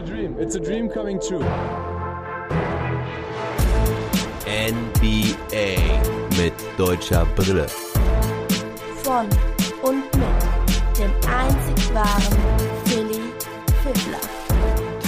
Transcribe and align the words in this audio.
a 0.00 0.02
dream. 0.02 0.36
It's 0.38 0.54
a 0.54 0.60
dream 0.60 0.88
coming 0.88 1.20
true. 1.20 1.44
NBA 4.46 5.76
mit 6.38 6.54
deutscher 6.78 7.26
Brille. 7.36 7.66
Von 9.02 9.26
und 9.82 10.04
mit 10.16 10.98
dem 10.98 11.10
einzig 11.28 11.94
wahren 11.94 12.38
Philly 12.84 13.20
Fiddler. 13.82 14.20